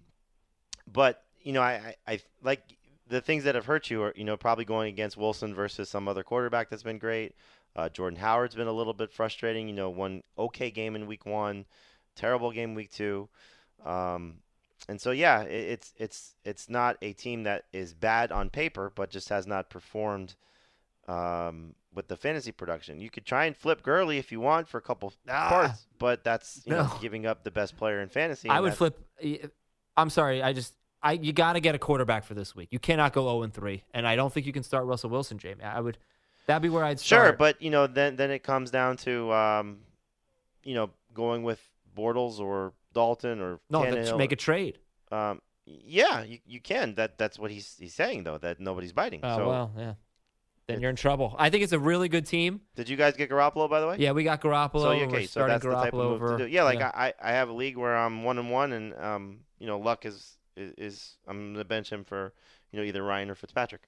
[0.90, 2.62] but you know, I, I, I like
[3.06, 6.08] the things that have hurt you are you know probably going against Wilson versus some
[6.08, 7.34] other quarterback that's been great.
[7.76, 9.68] Uh, Jordan Howard's been a little bit frustrating.
[9.68, 11.66] You know, one okay game in week one,
[12.16, 13.28] terrible game week two.
[13.84, 14.36] Um,
[14.88, 18.90] and so yeah, it, it's it's it's not a team that is bad on paper,
[18.94, 20.34] but just has not performed
[21.06, 23.00] um, with the fantasy production.
[23.00, 26.62] You could try and flip Gurley if you want for a couple parts, but that's
[26.64, 28.48] you know giving up the best player in fantasy.
[28.48, 28.78] I would that's-
[29.20, 29.52] flip.
[29.96, 30.40] I'm sorry.
[30.40, 32.68] I just I you got to get a quarterback for this week.
[32.70, 35.38] You cannot go 0 and 3, and I don't think you can start Russell Wilson,
[35.38, 35.64] Jamey.
[35.64, 35.98] I would.
[36.46, 37.26] That'd be where I'd start.
[37.26, 39.78] Sure, but you know, then then it comes down to um,
[40.62, 41.60] you know going with
[41.96, 44.16] Bortles or Dalton or no, Tannehill.
[44.16, 44.78] make a trade.
[45.10, 46.94] Um, yeah, you, you can.
[46.94, 49.20] That that's what he's he's saying though that nobody's biting.
[49.24, 49.94] Oh so well, yeah.
[50.68, 51.34] Then you're in trouble.
[51.38, 52.60] I think it's a really good team.
[52.76, 53.96] did you guys get Garoppolo by the way?
[53.98, 54.80] Yeah, we got Garoppolo.
[54.80, 56.38] So okay, so that's the type of move over.
[56.38, 56.50] to do.
[56.50, 59.66] Yeah, like I I have a league where I'm one and one, and um you
[59.66, 62.34] know luck is is, is I'm gonna bench him for
[62.70, 63.82] you know either Ryan or Fitzpatrick.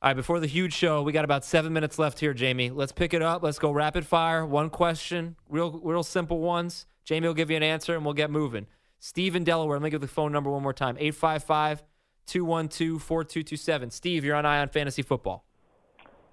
[0.00, 2.70] All right, before the huge show, we got about seven minutes left here, Jamey.
[2.72, 3.42] Let's pick it up.
[3.42, 4.46] Let's go rapid fire.
[4.46, 6.86] One question, real, real simple ones.
[7.04, 8.66] Jamey will give you an answer and we'll get moving.
[9.00, 11.82] Steve in Delaware, let me give the phone number one more time 855
[12.26, 13.90] 212 4227.
[13.90, 15.44] Steve, you're on Eye on Fantasy Football.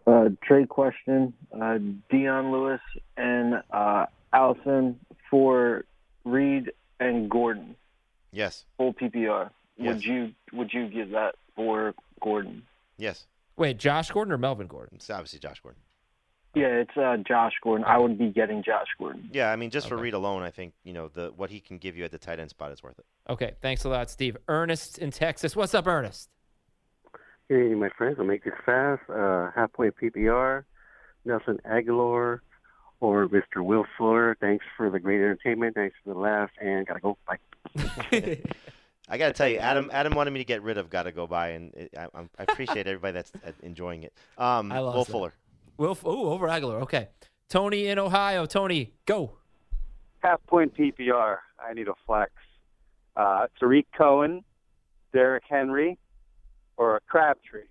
[0.07, 1.77] Uh, trade question: uh,
[2.09, 2.81] Dion Lewis
[3.17, 4.99] and uh, Allison
[5.29, 5.85] for
[6.23, 7.75] Reed and Gordon.
[8.31, 8.65] Yes.
[8.77, 9.49] Full PPR.
[9.77, 9.95] Yes.
[9.95, 12.63] Would you Would you give that for Gordon?
[12.97, 13.25] Yes.
[13.57, 14.95] Wait, Josh Gordon or Melvin Gordon?
[14.95, 15.81] It's obviously Josh Gordon.
[16.53, 17.85] Yeah, it's uh, Josh Gordon.
[17.85, 19.29] I would be getting Josh Gordon.
[19.33, 21.77] Yeah, I mean just for Reed alone, I think you know the what he can
[21.77, 23.05] give you at the tight end spot is worth it.
[23.29, 24.37] Okay, thanks a lot, Steve.
[24.47, 25.55] Ernest in Texas.
[25.55, 26.29] What's up, Ernest?
[27.49, 29.01] Hey, my friends, I'll make this fast.
[29.09, 30.63] Uh, half point PPR,
[31.25, 32.39] Nelson Agholor
[32.99, 33.57] or Mr.
[33.63, 34.35] Will Fuller.
[34.39, 35.75] Thanks for the great entertainment.
[35.75, 36.49] Thanks for the laugh.
[36.59, 37.17] and gotta go.
[37.27, 37.37] Bye.
[39.07, 39.91] I got to tell you, Adam.
[39.93, 42.29] Adam wanted me to get rid of "Got to Go By," and it, I, I'm-
[42.39, 44.13] appreciate everybody that's uh, enjoying it.
[44.39, 45.11] Um, I lost Will that.
[45.11, 45.33] Fuller.
[45.77, 46.81] Will, oh, over Agholor.
[46.81, 47.09] Okay.
[47.47, 48.47] Tony in Ohio.
[48.47, 49.33] Tony, go.
[50.23, 51.37] half point PPR.
[51.59, 52.31] I need a flex.
[53.15, 54.43] Uh, Tarik Cohen,
[55.13, 55.99] Derrick Henry,
[56.77, 57.63] or a Crabtree.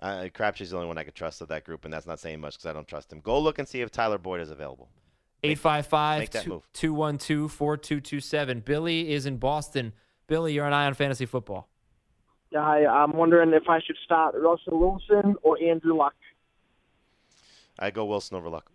[0.00, 2.40] Uh, Crabtree's the only one I could trust of that group, and that's not saying
[2.40, 3.20] much because I don't trust him.
[3.20, 4.88] Go look and see if Tyler Boyd is available.
[5.42, 6.68] Make- 855 make that move.
[6.72, 8.60] 212 4227.
[8.60, 9.92] Billy is in Boston.
[10.26, 11.68] Billy, you're an eye on Fantasy Football.
[12.50, 12.62] Yeah.
[12.62, 16.14] I'm wondering if I should start Russell Wilson or Andrew Luck.
[17.78, 18.70] I go Wilson over Luck.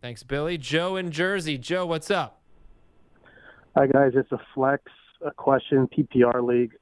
[0.00, 0.56] Thanks, Billy.
[0.56, 1.58] Joe in Jersey.
[1.58, 2.40] Joe, what's up?
[3.76, 4.82] Hi guys, it's a flex
[5.24, 6.72] a question PPR league.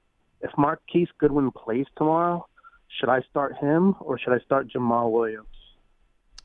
[0.41, 2.47] If Marquise Goodwin plays tomorrow,
[2.99, 5.47] should I start him or should I start Jamaal Williams?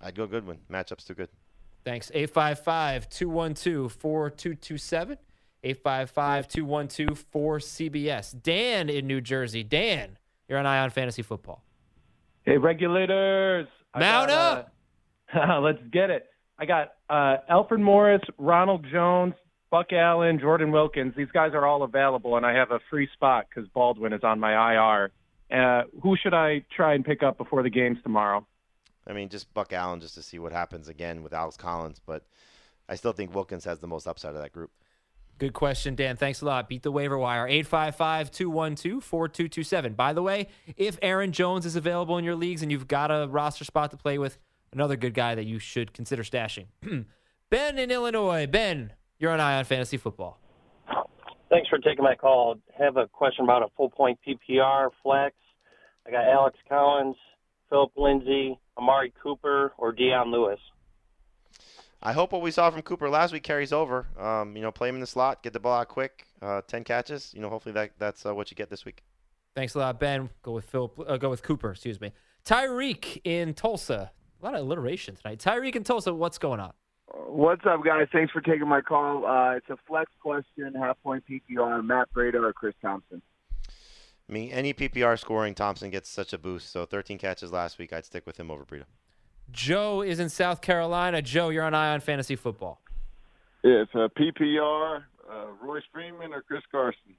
[0.01, 0.59] I'd go Goodwin.
[0.71, 1.29] Matchup's too good.
[1.85, 2.11] Thanks.
[2.13, 5.17] 855 212 4227.
[5.63, 8.41] 855 212 4CBS.
[8.41, 9.63] Dan in New Jersey.
[9.63, 10.17] Dan,
[10.47, 11.63] you're on Eye on Fantasy Football.
[12.43, 13.67] Hey, regulators.
[13.97, 14.73] Mount got, up.
[15.33, 16.25] Uh, let's get it.
[16.59, 19.33] I got uh, Alfred Morris, Ronald Jones,
[19.73, 21.15] Buck Allen, Jordan Wilkins.
[21.17, 24.39] These guys are all available, and I have a free spot because Baldwin is on
[24.39, 25.11] my IR.
[25.51, 28.45] Uh, who should I try and pick up before the games tomorrow?
[29.07, 32.23] I mean, just Buck Allen just to see what happens again with Alex Collins, but
[32.87, 34.69] I still think Wilkins has the most upside of that group.
[35.39, 36.17] Good question, Dan.
[36.17, 36.69] Thanks a lot.
[36.69, 37.47] Beat the waiver wire.
[37.47, 39.93] 855 212 4227.
[39.95, 43.27] By the way, if Aaron Jones is available in your leagues and you've got a
[43.27, 44.37] roster spot to play with,
[44.71, 46.67] another good guy that you should consider stashing.
[47.49, 48.45] ben in Illinois.
[48.45, 48.93] Ben,
[49.23, 50.37] you're on Eye on Fantasy Football.
[51.49, 52.59] Thanks for taking my call.
[52.77, 55.33] I Have a question about a full point PPR flex.
[56.05, 57.15] I got Alex Collins,
[57.69, 60.59] Phillip Lindsay, Amari Cooper, or Dion Lewis.
[62.01, 64.07] I hope what we saw from Cooper last week carries over.
[64.19, 66.83] Um, you know, play him in the slot, get the ball out quick, uh, ten
[66.83, 67.33] catches.
[67.33, 69.03] You know, hopefully that that's uh, what you get this week.
[69.55, 70.31] Thanks a lot, Ben.
[70.41, 70.91] Go with Phil.
[71.07, 71.71] Uh, go with Cooper.
[71.71, 72.11] Excuse me.
[72.45, 74.11] Tyreek in Tulsa.
[74.41, 75.39] A lot of alliteration tonight.
[75.39, 76.13] Tyreek in Tulsa.
[76.13, 76.73] What's going on?
[77.07, 78.07] What's up, guys?
[78.11, 79.25] Thanks for taking my call.
[79.25, 83.21] Uh, it's a flex question, half point PPR, Matt Breida or Chris Thompson.
[84.29, 86.71] I mean, any PPR scoring, Thompson gets such a boost.
[86.71, 87.91] So 13 catches last week.
[87.91, 88.85] I'd stick with him over Breida.
[89.51, 91.21] Joe is in South Carolina.
[91.21, 92.81] Joe, you're on Eye on Fantasy Football.
[93.63, 97.15] It's a PPR, uh, Royce Freeman or Chris Carson.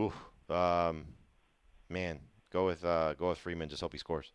[0.00, 0.12] Ooh,
[0.52, 1.06] um,
[1.88, 2.20] man,
[2.52, 3.68] go with uh, go with Freeman.
[3.68, 4.32] Just hope he scores.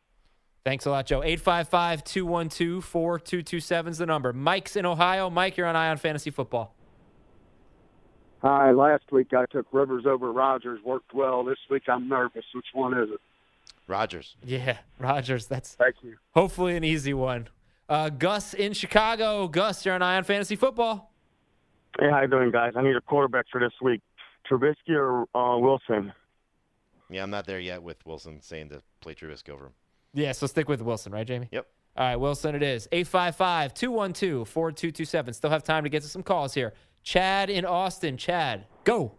[0.65, 1.21] Thanks a lot, Joe.
[1.23, 4.31] 855 212 4227 is the number.
[4.31, 5.29] Mike's in Ohio.
[5.29, 6.73] Mike, you're on Eye on Fantasy Football.
[8.41, 8.71] Hi.
[8.71, 10.79] Last week I took Rivers over Rodgers.
[10.83, 11.43] Worked well.
[11.43, 12.45] This week I'm nervous.
[12.53, 13.19] Which one is it?
[13.87, 14.37] Rodgers.
[14.43, 15.47] Yeah, Rodgers.
[15.47, 16.15] That's Thank you.
[16.31, 17.49] hopefully an easy one.
[17.89, 19.47] Uh, Gus in Chicago.
[19.49, 21.11] Gus, you're on Eye on Fantasy Football.
[21.99, 22.73] Hey, how you doing, guys?
[22.77, 24.01] I need a quarterback for this week.
[24.49, 26.13] Trubisky or uh, Wilson?
[27.09, 29.71] Yeah, I'm not there yet with Wilson saying to play Trubisky over him.
[30.13, 31.47] Yeah, so stick with Wilson, right, Jamey?
[31.51, 31.67] Yep.
[31.95, 32.87] All right, Wilson it is.
[32.91, 35.33] 855 212 4227.
[35.33, 36.73] Still have time to get to some calls here.
[37.03, 38.17] Chad in Austin.
[38.17, 39.11] Chad, go.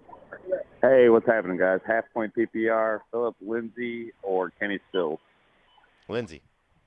[0.83, 1.81] Hey, what's happening, guys?
[1.87, 5.19] Half point PPR, Phillip Lindsay or Kenny Stills?
[6.09, 6.43] Lindsay.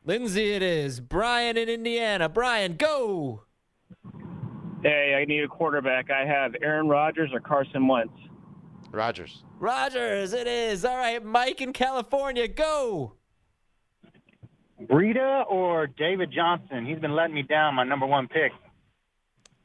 [0.05, 0.99] Lindsay it is.
[0.99, 2.29] Brian in Indiana.
[2.29, 3.43] Brian, go.
[4.83, 6.11] Hey, I need a quarterback.
[6.11, 8.13] I have Aaron Rodgers or Carson Wentz.
[8.91, 9.43] Rodgers.
[9.59, 10.85] Rodgers it is.
[10.85, 12.47] All right, Mike in California.
[12.47, 13.16] Go.
[14.83, 16.85] Breida or David Johnson?
[16.85, 18.51] He's been letting me down, my number one pick.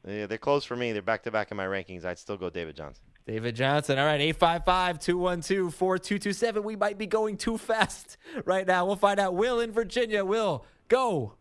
[0.07, 0.91] Yeah, they're close for me.
[0.91, 2.03] They're back to back in my rankings.
[2.03, 3.03] I'd still go David Johnson.
[3.25, 3.97] David Johnson.
[3.97, 6.63] All right, 855 212 4227.
[6.63, 8.85] We might be going too fast right now.
[8.85, 9.33] We'll find out.
[9.33, 10.25] Will in Virginia.
[10.25, 11.35] Will, go.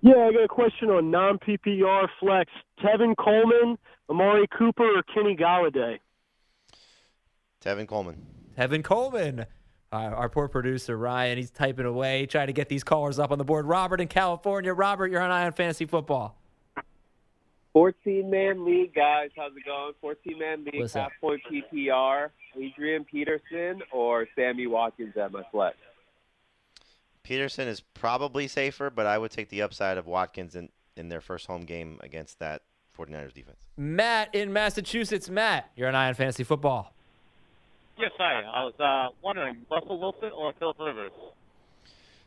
[0.00, 2.50] Yeah, I got a question on non PPR flex.
[2.82, 3.78] Tevin Coleman,
[4.08, 5.98] Amari Cooper, or Kenny Golladay?
[7.62, 8.26] Tevin Coleman.
[8.58, 9.46] Tevin Coleman.
[9.92, 13.38] Uh, our poor producer, Ryan, he's typing away, trying to get these callers up on
[13.38, 13.66] the board.
[13.66, 14.72] Robert in California.
[14.72, 16.36] Robert, you're on Eye on Fantasy Football.
[17.72, 19.30] 14 man league, guys.
[19.36, 19.92] How's it going?
[20.00, 21.10] 14 man league, What's up?
[21.10, 22.30] half point PPR.
[22.56, 25.76] Adrian Peterson or Sammy Watkins at my flex?
[27.22, 31.20] Peterson is probably safer, but I would take the upside of Watkins in, in their
[31.20, 32.62] first home game against that
[32.98, 33.60] 49ers defense.
[33.76, 35.28] Matt in Massachusetts.
[35.30, 36.92] Matt, you're on Eye on Fantasy Football.
[38.00, 38.42] Yes, hi.
[38.50, 41.12] I was uh, wondering, Russell Wilson or Philip Rivers?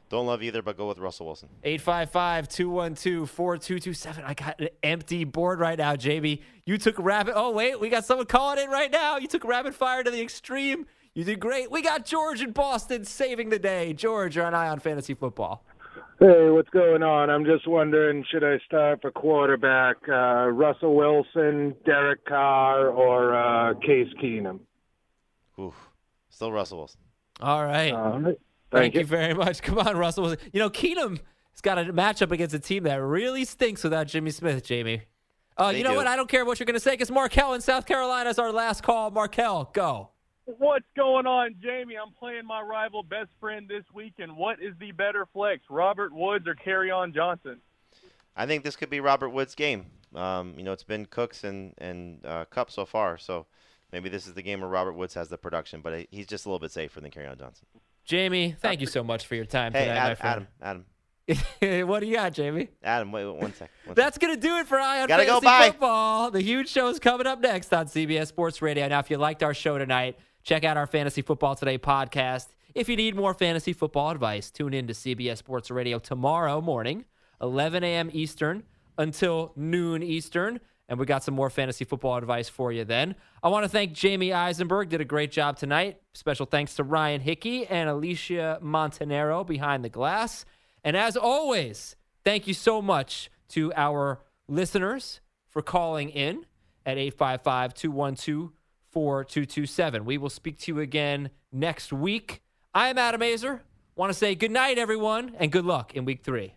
[0.09, 1.49] Don't love either, but go with Russell Wilson.
[1.63, 4.23] 855 212 4227.
[4.23, 6.41] I got an empty board right now, JB.
[6.67, 7.33] You took rapid.
[7.35, 7.79] Oh, wait.
[7.79, 9.17] We got someone calling in right now.
[9.17, 10.85] You took rapid fire to the extreme.
[11.15, 11.71] You did great.
[11.71, 13.93] We got George in Boston saving the day.
[13.93, 15.65] George, you're on Fantasy Football.
[16.19, 17.31] Hey, what's going on?
[17.31, 23.73] I'm just wondering, should I start for quarterback uh, Russell Wilson, Derek Carr, or uh,
[23.79, 24.59] Case Keenum?
[25.59, 25.75] Oof.
[26.29, 26.99] Still Russell Wilson.
[27.41, 27.91] All right.
[27.91, 28.23] All right.
[28.23, 28.37] Thank,
[28.71, 28.99] Thank you.
[29.01, 29.05] you.
[29.05, 29.61] very much.
[29.61, 30.23] Come on, Russell.
[30.23, 30.39] Wilson.
[30.51, 31.19] You know, Keenum
[31.51, 35.01] has got a matchup against a team that really stinks without Jimmy Smith, Jamey.
[35.55, 35.97] Uh, They you know do.
[35.97, 36.07] what?
[36.07, 38.51] I don't care what you're going to say because Markel in South Carolina is our
[38.51, 39.11] last call.
[39.11, 40.09] Markel, go.
[40.45, 41.93] What's going on, Jamey?
[42.03, 46.11] I'm playing my rival best friend this week, and what is the better flex, Robert
[46.13, 47.61] Woods or Kerryon Johnson?
[48.35, 49.85] I think this could be Robert Wood's game.
[50.15, 53.45] Um, you know, it's been Cooks and and uh, Kupp so far, so
[53.93, 56.49] maybe this is the game where Robert Woods has the production, but he's just a
[56.49, 57.67] little bit safer than Carry Johnson.
[58.07, 60.47] Jamey, thank you uh, so much for your time Hey, tonight, my Ad- friend.
[60.61, 60.85] Adam,
[61.61, 62.67] Adam, what do you got, Jamey?
[62.83, 63.69] Adam, wait, wait one sec.
[63.85, 65.69] One That's going to do it for Eye on Gotta go, Fantasy bye.
[65.71, 66.31] Football.
[66.31, 68.87] The huge show is coming up next on CBS Sports Radio.
[68.89, 72.47] Now, if you liked our show tonight, check out our Fantasy Football Today podcast.
[72.75, 77.05] If you need more fantasy football advice, tune in to CBS Sports Radio tomorrow morning,
[77.41, 78.09] 11 a.m.
[78.11, 78.63] Eastern
[78.97, 80.59] until noon Eastern.
[80.93, 83.15] And we got some more fantasy football advice for you then.
[83.41, 85.99] I want to thank Jamey Eisenberg, did a great job tonight.
[86.13, 90.45] Special thanks to Ryan Hickey and Alicia Montanero behind the glass.
[90.83, 96.45] And as always, thank you so much to our listeners for calling in
[96.85, 98.51] at 855 212
[98.91, 100.05] 4227.
[100.05, 102.43] We will speak to you again next week.
[102.75, 103.61] I am Adam Aizer.
[103.95, 106.53] Want to say good night, everyone, and good luck in week three.